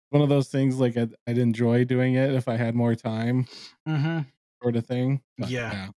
[0.09, 3.47] one of those things like I'd, I'd enjoy doing it if I had more time,
[3.87, 4.25] mhm.
[4.61, 5.21] sort of thing.
[5.37, 5.89] But, Yeah.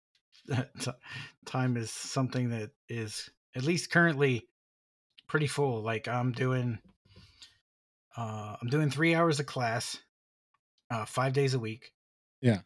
[0.80, 0.90] T-
[1.47, 4.49] time is something that is at least currently
[5.26, 6.78] pretty full like i'm doing
[8.16, 9.99] uh i'm doing three hours of class
[10.93, 11.93] uh five days a week
[12.40, 12.61] Yeah.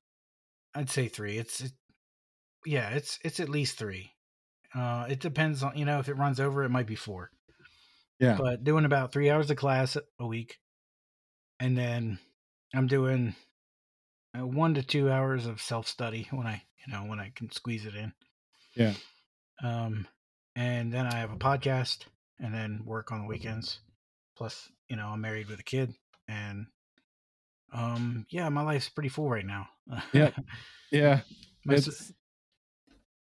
[0.74, 1.72] i'd say three it's it,
[2.64, 4.12] yeah it's it's at least three
[4.74, 7.30] uh it depends on you know if it runs over it might be four
[8.18, 8.36] Yeah.
[8.38, 10.58] but doing about three hours of class a week
[11.60, 12.18] and then
[12.74, 13.34] i'm doing
[14.36, 17.86] uh, one to two hours of self-study when i you know when i can squeeze
[17.86, 18.12] it in
[18.74, 18.94] Yeah.
[19.62, 20.06] um
[20.56, 21.98] and then i have a podcast
[22.40, 23.78] and then work on the weekends
[24.36, 25.94] plus you know i'm married with a kid
[26.28, 26.66] and
[27.72, 29.68] um yeah my life's pretty full right now
[30.12, 30.30] yeah,
[30.90, 31.20] Yeah.
[31.64, 32.12] Most-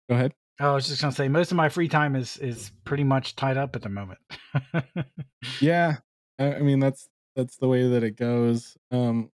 [0.09, 0.33] Go ahead.
[0.59, 3.57] i was just gonna say most of my free time is is pretty much tied
[3.57, 4.19] up at the moment
[5.59, 5.97] Yeah.
[6.39, 8.77] I, I mean that's that's the way that it goes.
[8.91, 9.31] Um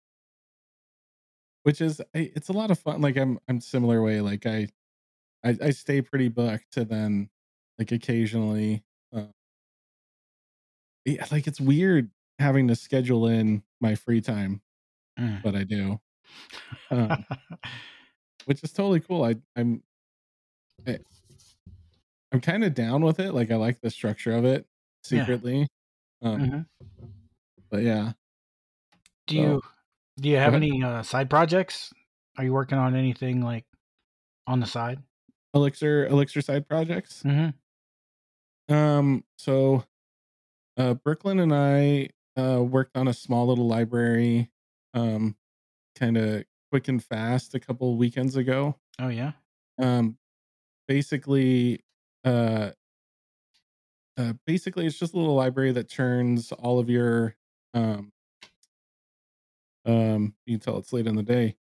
[1.64, 3.02] which is I- it's a lot of fun.
[3.02, 4.22] Like I'm I'm similar way.
[4.22, 4.68] Like I
[5.44, 7.30] I, I stay pretty booked and then
[7.80, 8.84] like occasionally
[9.16, 9.24] uh,
[11.06, 14.62] yeah, like it's weird having to schedule in my free time,
[15.20, 15.42] Mm.
[15.44, 16.00] but I do.
[16.92, 17.26] Um,
[18.46, 19.24] which is totally cool.
[19.24, 19.82] I I'm
[20.88, 21.00] I,
[22.32, 23.34] I'm kind of down with it.
[23.34, 24.66] Like I like the structure of it
[25.10, 25.22] Yeah.
[25.22, 25.68] secretly.
[26.22, 26.66] Um, Mhm.
[27.70, 28.14] but yeah.
[29.28, 29.62] do So- you
[30.20, 31.94] do you have any uh side projects
[32.38, 33.66] are you working on anything like
[34.48, 35.02] on the side
[35.54, 37.24] Elixir Elixir side projects.
[37.24, 38.74] mm-hmm.
[38.74, 39.84] Um so
[40.78, 42.10] uh Brooklin and I
[42.40, 44.50] uh worked on a small little library
[44.96, 45.36] um
[45.96, 48.80] kind of quick and fast a couple weekends ago.
[49.00, 49.34] oh yeah
[49.78, 50.18] Um
[50.88, 51.84] basically
[52.24, 52.72] uh
[54.18, 57.36] uh basically it's just a little library that turns all of your
[57.74, 58.12] um
[59.86, 61.56] um you can tell it's late in the day.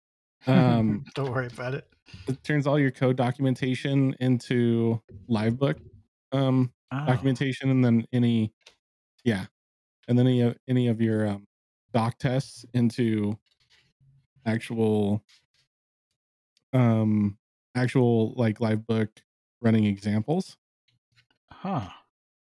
[0.46, 1.88] Um don't worry about it
[2.28, 5.80] it turns all your code documentation into livebook
[6.32, 8.52] um, Oh, documentation, and then any,
[9.24, 9.46] yeah,
[10.08, 11.46] and then any of any of your um,
[11.92, 13.38] doc tests into
[14.46, 15.22] actual,
[16.72, 17.38] um,
[17.74, 19.08] actual like Livebook
[19.60, 20.56] running examples.
[21.50, 21.88] huh.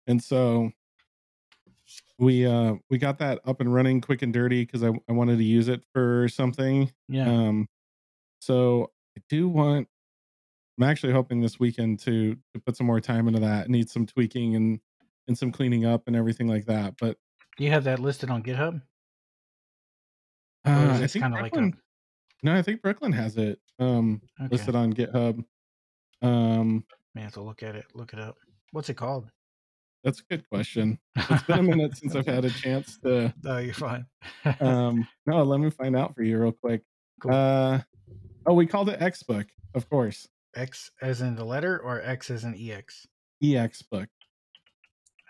[0.08, 0.72] And so
[2.18, 5.38] we uh we got that up and running quick and dirty because I, I wanted
[5.38, 6.92] to use it for something.
[7.08, 7.30] Yeah.
[7.30, 7.68] Um
[8.40, 9.88] so I do want
[10.78, 13.66] I'm actually hoping this weekend to to put some more time into that.
[13.66, 14.80] It needs some tweaking and
[15.28, 16.96] and some cleaning up and everything like that.
[17.00, 17.18] But
[17.58, 18.82] Do you have that listed on GitHub?
[20.66, 21.78] Uh, I think of like a Brooklin,
[22.44, 24.50] no, I think Brooklin has it um okay?
[24.52, 25.44] listed on GitHub.
[26.22, 26.84] Um
[27.16, 27.86] May have to look at it.
[27.94, 28.38] Look it up.
[28.72, 29.30] What's it called?
[30.04, 30.98] that's a good question.
[31.18, 34.06] It's been a minute since I've had a chance to no, you're fine.
[34.62, 36.82] um no, let me find out for you real quick.
[37.22, 37.34] cool.
[37.34, 37.82] Uh
[38.46, 40.28] oh, we called it X book, of course.
[40.56, 43.08] X as in the letter, or X as in EX?
[43.44, 44.10] EX book.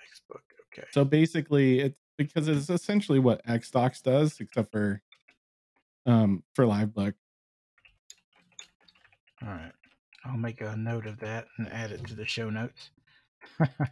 [0.07, 0.43] X book.
[0.73, 0.87] Okay.
[0.91, 5.01] So basically it's because it's essentially what Xdocs does, except for
[6.09, 7.13] um for Livebook.
[9.41, 9.71] All right.
[10.25, 12.89] I'll make a note of that and add it to the show notes.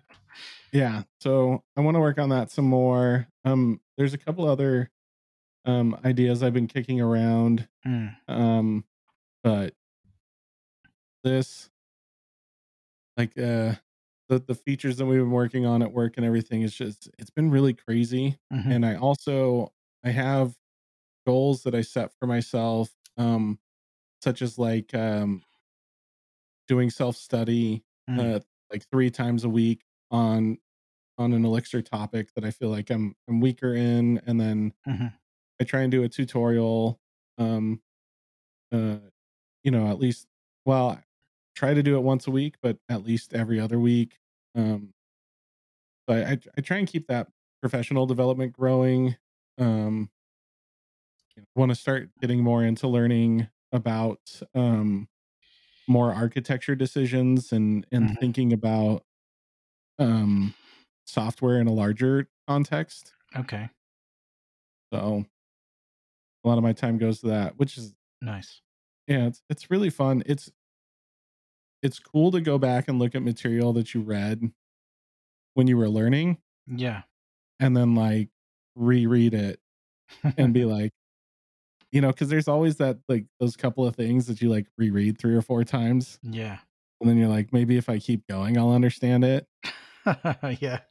[0.74, 1.04] Yeah.
[1.22, 3.28] So I want to work on that some more.
[3.46, 4.92] Um there's a couple other
[5.66, 7.68] um ideas I've been kicking around.
[7.86, 8.86] Mm, Um
[9.44, 9.74] but
[11.24, 11.70] this
[13.18, 13.76] like uh
[14.30, 17.30] the, the features that we've been working on at work and everything is just it's
[17.30, 19.72] been really crazy mhm, and i also
[20.04, 20.56] i have
[21.28, 23.60] goals that i set for myself um
[24.24, 25.44] such as like um
[26.70, 28.40] doing self-study mm, uh
[28.72, 30.58] like three times a week on
[31.18, 35.12] on an elixir topic that i feel like i'm i'm weaker in and then mhm.
[35.60, 36.98] i try and do a tutorial
[37.38, 37.82] um
[38.72, 38.96] uh
[39.66, 40.28] you know at least
[40.66, 41.04] well I
[41.58, 44.18] try to do it once a week but at least every other week
[44.56, 44.94] um
[46.08, 47.28] so I, I I try and keep that
[47.60, 49.18] professional development growing
[49.58, 50.10] um
[51.38, 55.10] you know, want to start getting more into learning about um
[55.88, 58.18] more architecture decisions and and Mhm.
[58.20, 59.06] thinking about
[60.00, 60.56] um
[61.06, 63.70] software in a larger context Okay.
[64.94, 65.26] so
[66.44, 68.62] a lot of my time goes to that which is Nice.
[69.08, 70.52] yeah it's it's really fun it's
[71.82, 74.52] it's cool to go back and look at material that you read
[75.56, 77.04] when you were learning Yeah.
[77.60, 78.30] and then like
[78.76, 79.60] reread it
[80.38, 80.94] and be like
[81.98, 85.18] you know because there's always that like those couple of things that you like reread
[85.18, 86.60] three or four times yeah.
[87.02, 89.48] and then you're like maybe if i keep going i'll understand it
[90.62, 90.82] yeah.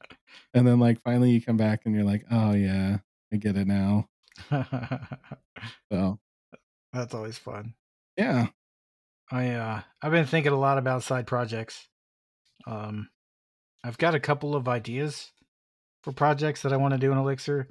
[0.52, 2.96] and then like finally you come back and you're like oh yeah
[3.32, 4.09] i get it now
[5.92, 6.18] so
[6.92, 7.74] That's always fun.
[8.16, 8.48] yeah
[9.30, 11.88] I uh I've been thinking a lot about side projects.
[12.66, 13.11] Um
[13.82, 15.32] I've got a couple of ideas
[16.02, 17.68] for projects that I want to do in Elixir.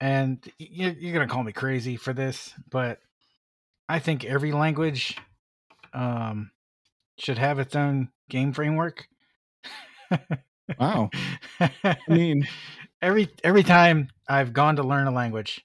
[0.00, 2.98] And you're, you're going to call me crazy for this, but
[3.88, 5.16] I think every language
[5.94, 6.50] um
[7.18, 9.06] should have its own game framework.
[10.78, 11.08] wow
[11.60, 12.46] i mean
[13.02, 15.64] every every time I've gone to learn a language,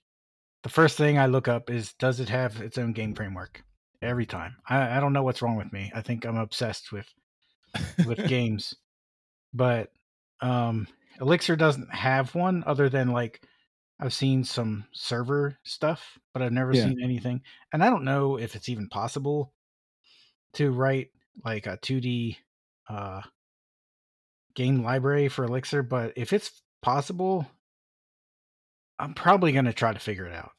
[0.64, 3.64] the first thing I look up is does it have its own game framework?
[4.02, 4.56] Every time.
[4.68, 5.92] I, I don't know what's wrong with me.
[5.94, 7.08] I think I'm obsessed with
[8.06, 8.76] with games.
[9.54, 9.92] But
[10.42, 10.88] um
[11.20, 13.42] Elixir doesn't have one other than like
[14.02, 16.84] I've seen some server stuff, but I've never Yeah.
[16.84, 17.44] seen anything.
[17.72, 19.54] And I don't know if it's even possible
[20.54, 21.12] to write
[21.44, 22.38] like a 2D
[22.90, 23.22] uh
[24.56, 27.48] game library for Elixir, but if it's possible,
[29.00, 30.52] I'm probably going to try to figure it out.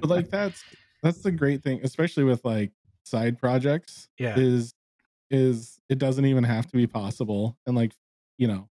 [0.00, 0.64] but like that's
[1.02, 2.72] that's the great thing especially with like
[3.04, 4.34] side projects yeah.
[4.34, 4.74] is
[5.30, 7.92] is it doesn't even have to be possible and like
[8.38, 8.68] you know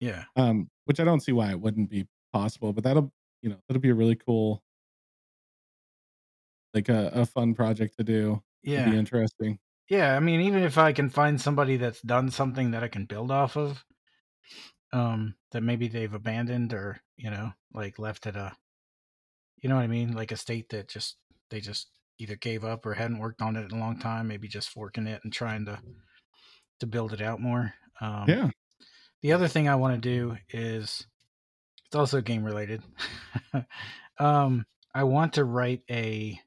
[0.00, 0.24] Yeah.
[0.36, 3.80] um which i don't see why it wouldn't be possible but that'll you know that'll
[3.80, 4.62] be a really cool
[6.74, 8.42] like a, a fun project to do
[8.74, 8.96] It'd be Yeah.
[8.96, 12.88] interesting Yeah, I mean even if I can find somebody that's done something that I
[12.88, 13.84] can build off of
[14.92, 18.56] um that maybe they've abandoned or, you know, like left at a
[19.56, 21.18] you know what I mean, like a state that just
[21.50, 24.48] they just either gave up or hadn't worked on it in a long time, maybe
[24.48, 25.82] just forking it and trying to
[26.80, 27.74] to build it out more.
[28.00, 28.50] Um yeah
[29.22, 31.06] The other thing I want to do is
[31.88, 32.82] it's also game related.
[34.18, 36.40] um, I want to write a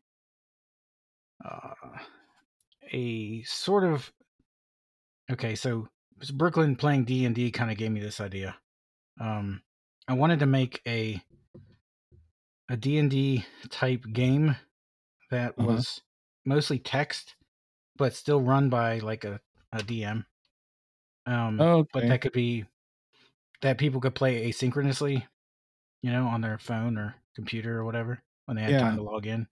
[1.44, 1.98] uh,
[2.92, 4.14] a sort of
[5.30, 5.56] okay.
[5.56, 5.88] So
[6.34, 8.58] Brooklin playing D and D kind of gave me this idea.
[9.20, 9.64] Um,
[10.08, 11.24] I wanted to make a
[12.70, 14.56] a D and D type game
[15.32, 15.84] that Uh-huh.
[15.84, 16.02] was
[16.46, 17.36] mostly text,
[17.98, 19.42] but still run by like a,
[19.74, 20.28] a DM.
[21.26, 22.66] Um, Oh, but that could be
[23.62, 25.28] that people could play asynchronously,
[26.02, 29.28] you know, on their phone or computer or whatever when they had time to log
[29.28, 29.48] in.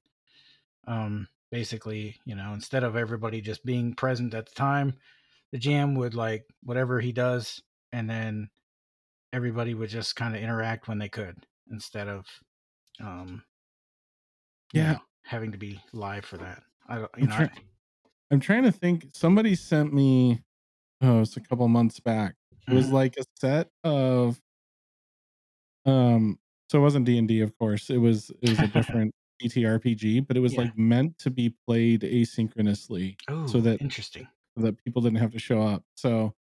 [0.87, 4.97] Um, basically, you know, instead of everybody just being present at the time,
[5.51, 7.61] the GM would like whatever he does,
[7.91, 8.49] and then
[9.33, 12.25] everybody would just kind of interact when they could instead of,
[13.01, 13.43] um,
[14.73, 14.93] Yeah.
[14.93, 16.63] know, having to be live for that.
[16.87, 17.51] I don't, you I'm know, try- I-
[18.31, 19.09] I'm trying to think.
[19.13, 20.43] Somebody sent me,
[21.01, 22.35] oh, it's a couple months back.
[22.69, 22.93] It was Mhm.
[22.93, 24.41] like a set of,
[25.89, 26.39] um,
[26.71, 27.89] so it wasn't D and D, of course.
[27.89, 30.63] It was it was a different TTRPG, but it was Yeah.
[30.63, 34.27] like meant to be played asynchronously, oh, so that interesting.
[34.57, 35.83] so that people didn't have to show up.
[35.95, 36.35] So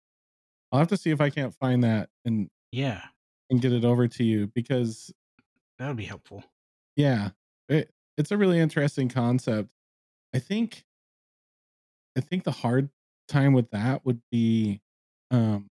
[0.73, 3.03] I'll have to see if I can't find that and Yeah,
[3.51, 5.13] and get it over to you because
[5.79, 6.45] that would be helpful.
[6.97, 7.31] yeah,
[7.69, 9.71] it, it's a really interesting concept.
[10.35, 10.85] I think
[12.17, 12.91] I think the hard
[13.29, 14.81] time with that would be
[15.31, 15.69] um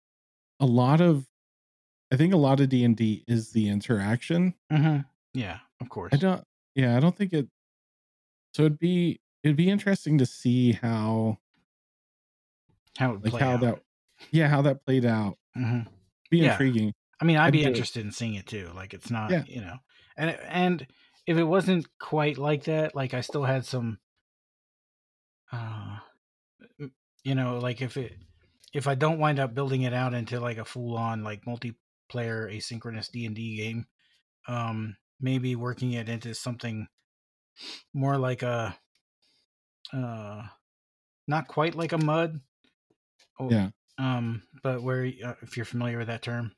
[0.59, 1.27] a lot of
[2.13, 4.53] I think a lot of D&D is the interaction.
[4.69, 4.99] hmm
[5.33, 6.13] Yeah, of course.
[6.13, 6.43] I don't
[6.75, 7.47] yeah, I don't think it
[8.53, 11.39] so it'd be it'd be interesting to see how
[12.97, 13.61] How it like how out.
[13.61, 13.83] that
[14.31, 15.37] yeah, how that played out.
[15.55, 15.81] hmm
[16.29, 16.51] Be Yeah.
[16.51, 16.93] intriguing.
[17.19, 18.69] I mean, I'd I'd be interested in seeing it too.
[18.75, 19.43] Like, it's not, Yeah.
[19.47, 19.77] you know,
[20.17, 20.87] and and
[21.25, 23.99] if it wasn't quite like that, like I still had some,
[25.51, 25.99] uh,
[27.23, 28.13] you know, like if it
[28.73, 31.45] if I don't wind up building it out into like a full on like
[32.13, 33.85] multiplayer asynchronous D and D game,
[34.47, 36.87] um, maybe working it into something
[37.93, 38.77] more like a,
[39.93, 40.43] uh,
[41.27, 42.39] not quite like a mud.
[43.39, 43.69] Oh, Yeah.
[43.99, 46.51] Um, but where uh, if you're familiar with that term,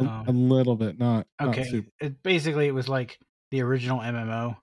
[0.00, 1.90] A, um, a little bit, not not okay super.
[2.00, 3.18] it basically it was like
[3.50, 4.56] the original mmo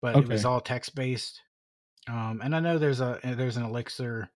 [0.00, 1.42] but it was all text based
[2.08, 4.30] um and i know there's a uh, there's an elixir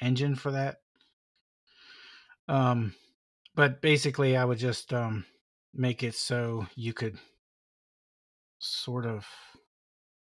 [0.00, 0.76] engine for that
[2.48, 2.94] um
[3.54, 5.24] but basically i would just um
[5.74, 7.18] make it so you could
[8.60, 9.26] sort of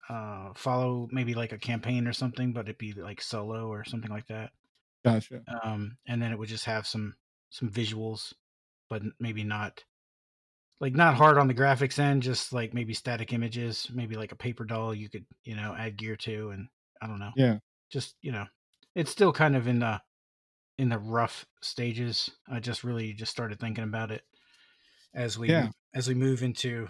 [0.09, 4.11] uh follow maybe like a campaign or something but it'd be like solo or something
[4.11, 4.51] like that
[5.05, 5.47] Gotcha.
[5.63, 7.17] um and then it would just have some
[7.51, 8.33] some visuals
[8.89, 9.85] but maybe not
[10.81, 14.37] like not hard on the graphics end just like maybe static images maybe like a
[14.37, 16.69] paper doll you could you know add gear to and
[17.03, 17.59] i don't know Yeah.
[17.91, 18.47] just you know
[18.95, 20.01] it's still kind of in the
[20.81, 24.25] in the rough stages i just really just started thinking about it
[25.15, 25.71] as we Yeah.
[25.95, 26.89] as we move into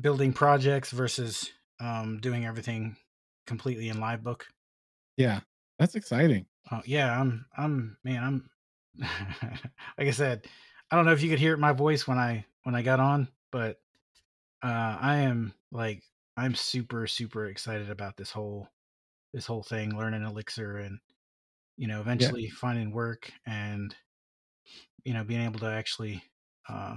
[0.00, 2.96] building projects versus um doing everything
[3.46, 4.42] completely in Livebook
[5.16, 5.40] Yeah.
[5.78, 6.46] That's exciting.
[6.70, 8.50] uh, yeah i'm i'm man i'm
[9.98, 10.46] like i said
[10.90, 13.28] i don't know if you could hear my voice when i when i got on
[13.50, 13.80] but
[14.62, 16.02] uh i am like
[16.36, 18.68] i'm super super excited about this whole
[19.32, 21.00] this whole thing learning elixir and
[21.76, 23.94] you know eventually finding work and
[25.04, 26.22] you know being able to actually
[26.68, 26.96] uh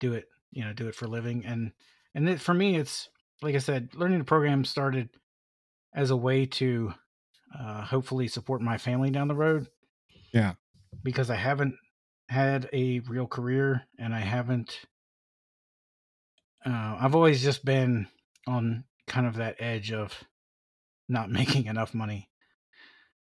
[0.00, 1.44] do it you know do it for a living.
[1.46, 1.72] And
[2.14, 3.08] and it, for me it's
[3.42, 5.08] like i said learning the program started
[5.94, 6.92] as a way to
[7.58, 9.68] uh hopefully support my family down the road
[10.32, 10.54] Yeah.
[11.02, 11.76] because i haven't
[12.28, 14.80] had a real career and i haven't
[16.66, 18.06] uh, i've always just been
[18.46, 20.24] on kind of that edge of
[21.08, 22.28] not making enough money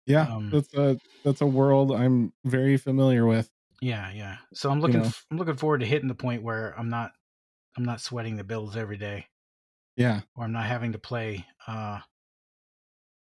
[0.05, 0.23] Yeah.
[0.33, 3.49] Um, that's a that's a world I'm very familiar with.
[3.81, 4.37] Yeah, yeah.
[4.53, 5.07] So I'm looking know.
[5.07, 7.11] f- I'm looking forward to hitting the point where I'm not
[7.77, 9.27] I'm not sweating the bills every day
[9.95, 10.21] Yeah.
[10.35, 11.99] or I'm not having to play uh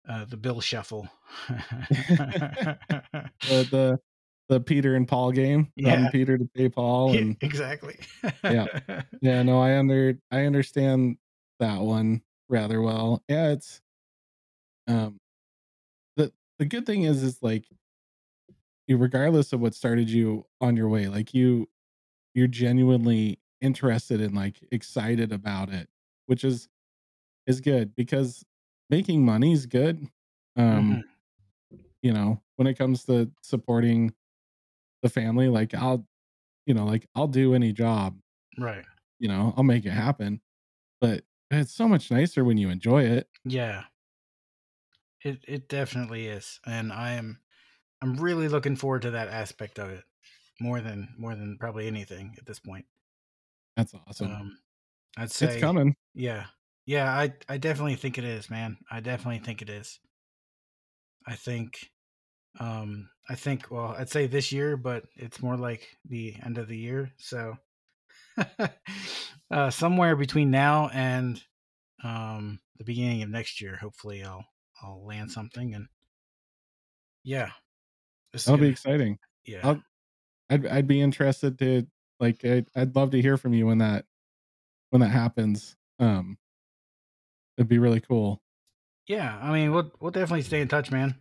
[0.09, 1.09] uh the bill shuffle.
[3.43, 3.99] The the
[4.49, 5.73] the Peter and Paul game.
[5.81, 6.11] robbing Yeah.
[6.11, 7.99] Peter to pay Paul Yeah, and exactly.
[8.43, 8.67] Yeah.
[9.21, 11.19] yeah, no, I under I understand
[11.61, 13.23] that one rather well.
[13.29, 13.81] Yeah, it's
[14.89, 15.19] um
[16.61, 17.67] the good thing is is like
[18.89, 21.69] regardless of what started you on your way, like you
[22.35, 25.89] you're genuinely interested and like excited about it,
[26.27, 26.69] which is
[27.47, 28.45] is good because
[28.91, 30.09] making money is good.
[30.57, 31.11] Um, Mhm.
[32.03, 34.15] you know, when it comes to supporting
[35.03, 36.09] the family, like I'll
[36.67, 38.21] you know, like I'll do any job,
[38.59, 38.85] Right.
[39.19, 40.41] you know, I'll make it happen.
[41.01, 43.29] But it's so much nicer when you enjoy it.
[43.45, 43.85] Yeah.
[45.23, 46.61] It it definitely is.
[46.67, 47.41] And I am
[48.03, 50.05] I'm really looking forward to that aspect of it
[50.61, 52.87] more than more than probably anything at this point.
[53.77, 54.31] That's awesome.
[54.31, 54.59] Um
[55.19, 55.95] I'd say it's coming.
[56.15, 56.49] Yeah.
[56.87, 58.79] Yeah, I I definitely think it is, man.
[58.91, 60.01] I definitely think it is.
[61.27, 61.93] I think
[62.61, 66.69] um I think well, I'd say this year, but it's more like the end of
[66.69, 67.13] the year.
[67.19, 67.57] So
[69.51, 71.45] uh somewhere between now and
[72.05, 74.47] um the beginning of next year, hopefully I'll
[74.83, 75.87] I'll land something and
[77.25, 77.51] yeah.
[78.33, 79.19] That'll be exciting.
[79.45, 79.61] yeah.
[79.63, 79.83] I'll,
[80.49, 81.87] I'd I'd be interested to
[82.19, 84.05] like I'd, I'd love to hear from you when that
[84.91, 85.77] when that happens.
[85.99, 86.39] Um,
[87.57, 88.41] it'd be really cool.
[89.07, 89.39] yeah.
[89.41, 91.17] I mean, we'll we'll definitely stay in touch, man.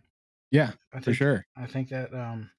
[0.50, 1.46] Yeah, I for sure.
[1.56, 2.50] I think that um,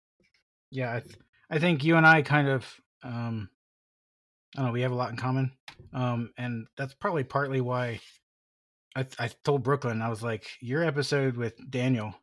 [0.70, 1.16] yeah, I, th-
[1.50, 2.66] I think you and I kind of
[3.04, 3.50] um,
[4.56, 5.52] I don't know, we have a lot in common,
[5.94, 8.00] um, and that's probably partly why
[8.96, 12.14] I I told Brooklin I was like, your episode with Daniel.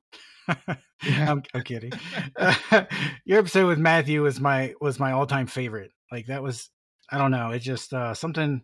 [1.03, 1.93] I'm, I'm kidding.
[3.24, 5.93] your episode with Matthew was my was my all time favorite.
[6.11, 6.70] Like that was
[7.11, 7.51] I don't know.
[7.51, 8.62] It just uh, something.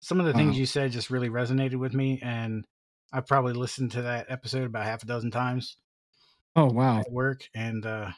[0.00, 0.58] Some of the things Wow.
[0.58, 2.64] you said just really resonated with me, and
[3.12, 5.76] I probably listened to that episode about half a dozen times
[6.56, 7.00] Oh wow.
[7.00, 8.10] at work and uh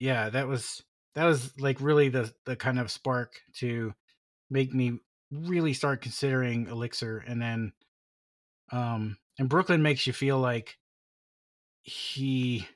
[0.00, 0.82] yeah that was
[1.14, 3.92] that was like really the the kind of spark to
[4.50, 4.98] make me
[5.32, 7.72] really start considering elixir and then
[8.72, 10.78] um and brooklin makes you feel like
[11.82, 12.66] he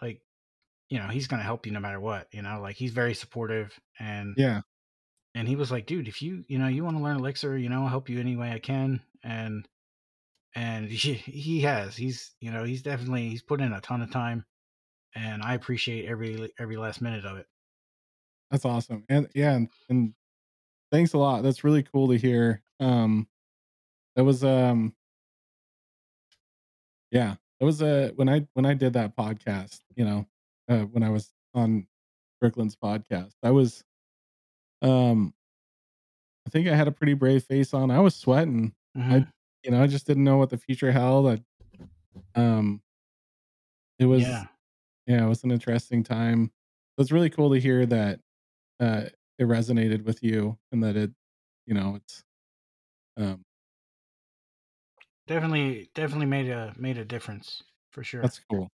[0.00, 0.22] like
[0.90, 3.78] you know he's gonna help you no matter what you know like he's very supportive
[3.98, 4.62] and Yeah.
[5.34, 7.68] and he was like dude if you you know you want to learn elixir you
[7.68, 9.68] know i'll help you any way i can and
[10.54, 14.10] and he, he has he's you know he's definitely he's put in a ton of
[14.12, 14.44] time
[15.14, 17.48] and i appreciate every every last minute of it
[18.50, 19.04] That's awesome.
[19.08, 20.14] And yeah, and, and
[20.92, 21.42] thanks a lot.
[21.42, 22.62] That's really cool to hear.
[22.80, 23.28] Um
[24.16, 24.94] that was um
[27.10, 30.26] yeah, it was a when I when I did that podcast, you know,
[30.68, 31.86] uh when I was on
[32.40, 33.84] Brooklin's podcast, I was
[34.82, 35.34] um
[36.46, 37.90] I think I had a pretty brave face on.
[37.90, 38.74] I was sweating.
[38.96, 39.30] Mhm.
[39.62, 41.26] You know, I just didn't know what the future held.
[41.26, 41.40] I
[42.40, 42.82] um
[43.98, 44.44] it was yeah
[45.06, 46.44] yeah, it was an interesting time.
[46.96, 48.20] It was really cool to hear that
[48.80, 49.04] uh
[49.38, 51.10] it resonated with you and that it
[51.66, 52.24] you know it's
[53.16, 53.43] um
[55.26, 58.22] definitely definitely made a made a difference for sure.
[58.22, 58.70] That's cool.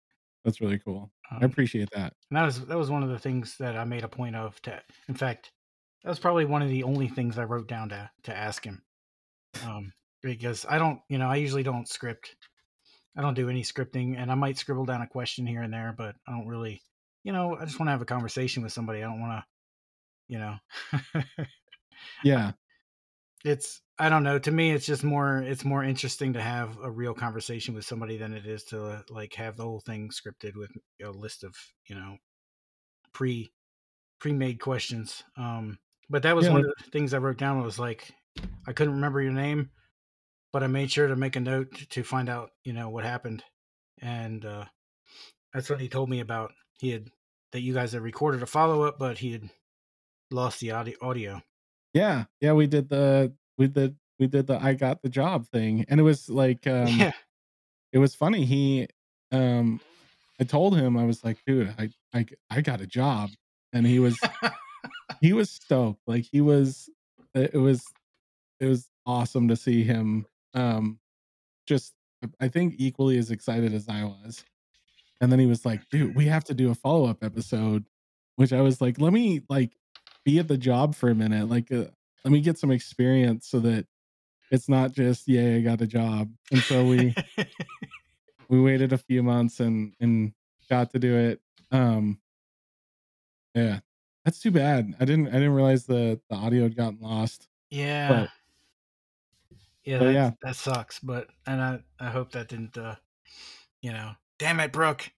[0.43, 1.11] That's really cool.
[1.31, 2.13] I um, appreciate that.
[2.29, 4.61] and that was that was one of the things that i made a point of
[4.63, 5.51] to in fact
[6.03, 8.81] that was probably one of the only things i wrote down to to ask him.
[9.65, 9.91] Um
[10.21, 12.35] because i don't you know i usually don't script.
[13.17, 15.95] I don't do any scripting and i might scribble down a question here and there
[15.97, 16.81] but i don't really
[17.23, 18.99] you know i just want to have a conversation with somebody.
[18.99, 19.45] I don't want to
[20.27, 20.55] you know.
[22.23, 22.51] Yeah.
[23.43, 26.91] It's i don't know to me it's just more it's more interesting to have a
[26.91, 30.55] real conversation with somebody than it is to uh, like have the whole thing scripted
[30.55, 30.71] with
[31.03, 31.55] a list of
[31.87, 32.17] you know
[33.13, 33.51] pre
[34.19, 35.77] pre-made questions um
[36.09, 38.11] but that was Yeah, one of the things i wrote down was like
[38.67, 39.69] i couldn't remember your name
[40.51, 43.43] but i made sure to make a note to find out you know what happened
[44.01, 44.65] and uh
[45.53, 47.09] that's what he told me about he had
[47.51, 49.49] that you guys had recorded a follow-up but he had
[50.31, 51.41] lost the audio.
[51.93, 55.85] Yeah yeah we did the we did we did the i got the job thing
[55.89, 57.11] and it was like um yeah.
[57.91, 58.87] it was funny he
[59.31, 59.79] um
[60.39, 63.29] i told him i was like dude i i, I got a job
[63.73, 64.19] and he was
[65.21, 66.89] he was stoked like he was
[67.33, 67.83] it was
[68.59, 70.99] it was awesome to see him um
[71.67, 71.93] just
[72.39, 74.43] i think equally as excited as i was
[75.21, 77.85] and then he was like dude we have to do a follow-up episode
[78.35, 79.71] which i was like let me like
[80.23, 81.85] be at the job for a minute like uh,
[82.25, 83.85] let me get some experience so that
[84.51, 87.15] it's not just yay i got a job and so we
[88.49, 90.33] we waited a few months and and
[90.69, 91.39] got to do it
[91.71, 92.19] um
[93.53, 93.79] yeah
[94.25, 98.09] that's too bad i didn't i didn't realize the the audio had gotten lost Yeah.
[98.09, 98.29] But-
[99.83, 100.31] yeah, that, yeah.
[100.41, 100.97] that sucks.
[100.99, 102.95] But and I I hope that didn't uh
[103.83, 105.11] you know damn it, Brooke.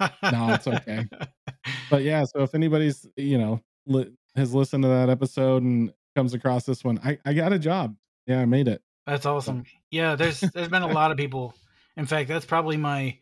[0.00, 1.06] No, it's okay.
[1.90, 6.34] but yeah so if anybody's you know li- has listened to that episode and comes
[6.34, 7.94] across this one i i got a job
[8.26, 9.64] yeah i made it That's awesome.
[9.90, 11.54] Yeah, there's there's been a lot of people.
[11.96, 13.16] In fact, that's probably my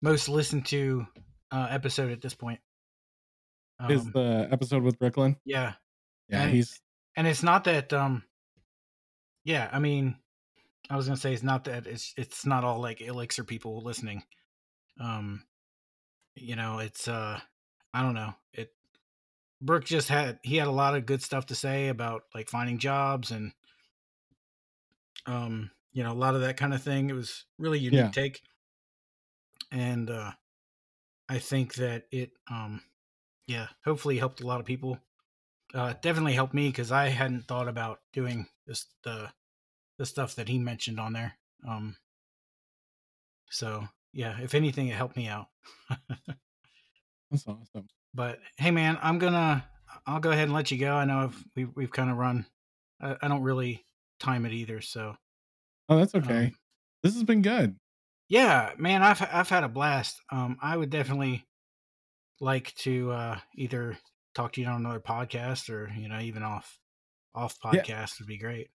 [0.00, 1.06] most listened to
[1.52, 2.60] uh episode at this point.
[3.90, 5.74] is Um, the episode with brooklin yeah.
[6.30, 6.80] yeah And- he's
[7.16, 8.22] and it's not that um
[9.44, 10.16] yeah i mean
[10.90, 14.22] i was gonna say it's not that it's it's not all like elixir people listening
[15.00, 15.44] um
[16.34, 17.38] you know it's uh
[17.92, 18.72] i don't know it
[19.60, 22.78] brooke just had he had a lot of good stuff to say about like finding
[22.78, 23.52] jobs and
[25.26, 28.12] um you know a lot of that kind of thing it was really unique Yeah.
[28.12, 28.42] take
[29.70, 30.32] and uh
[31.28, 32.82] i think that it um
[33.46, 34.98] yeah hopefully helped a lot of people
[35.74, 39.32] uh, definitely helped me because I hadn't thought about doing this the
[39.98, 41.38] the stuff that he mentioned on there.
[41.66, 41.96] Um,
[43.50, 45.48] so yeah, if anything, it helped me out.
[47.30, 49.64] that's awesome but hey, man, I'm gonna
[50.06, 50.94] I'll go ahead and let you go.
[50.94, 52.46] I know I've we've we've kind of run.
[53.00, 53.84] I, I don't really
[54.18, 55.14] time it either, so
[55.88, 56.54] oh that's okay Um,
[57.02, 57.76] this has been good
[58.28, 60.20] yeah, man, I've I've had a blast.
[60.30, 61.46] Um, I would definitely
[62.40, 63.96] like to uh, either
[64.34, 66.78] talk to you on another podcast or you know even off
[67.34, 68.06] off podcast yeah.
[68.20, 68.68] would be great.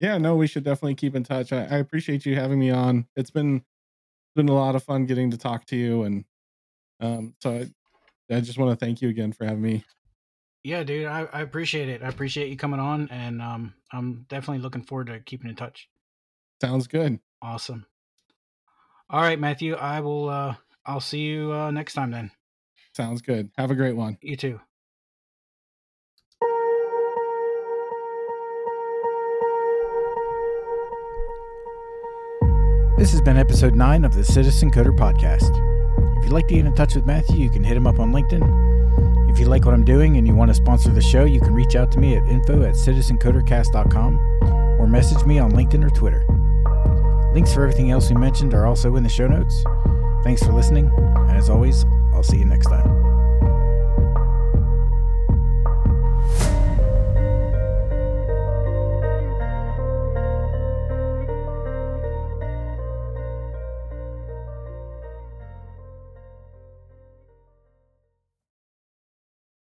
[0.00, 1.52] Yeah, no, we should definitely keep in touch.
[1.52, 3.06] I, I appreciate you having me on.
[3.16, 3.62] It's been
[4.34, 6.24] been a lot of fun getting to talk to you, and
[7.00, 7.66] um, so
[8.30, 9.84] I, I just want to thank you again for having me.
[10.64, 12.02] Yeah, dude, I, I appreciate it.
[12.02, 15.88] I appreciate you coming on, and um, I'm definitely looking forward to keeping in touch.
[16.60, 17.20] Sounds good.
[17.40, 17.86] Awesome.
[19.08, 19.74] All right, Matthew.
[19.74, 20.28] I will.
[20.28, 20.54] uh
[20.88, 22.30] I'll see you uh, next time then.
[22.94, 23.50] Sounds good.
[23.58, 24.18] Have a great one.
[24.22, 24.60] You too.
[32.96, 35.65] This has been episode 9 of the Citizen Coder Podcast.
[36.26, 38.10] If you'd like to get in touch with Matthew, you can hit him up on
[38.10, 39.30] LinkedIn.
[39.30, 41.54] If you like what I'm doing and you want to sponsor the show, you can
[41.54, 44.18] reach out to me at info at citizencodercast.com
[44.80, 46.26] or message me on LinkedIn or Twitter.
[47.32, 49.62] Links for everything else we mentioned are also in the show notes.
[50.24, 52.95] Thanks for listening, and as always, I'll see you next time.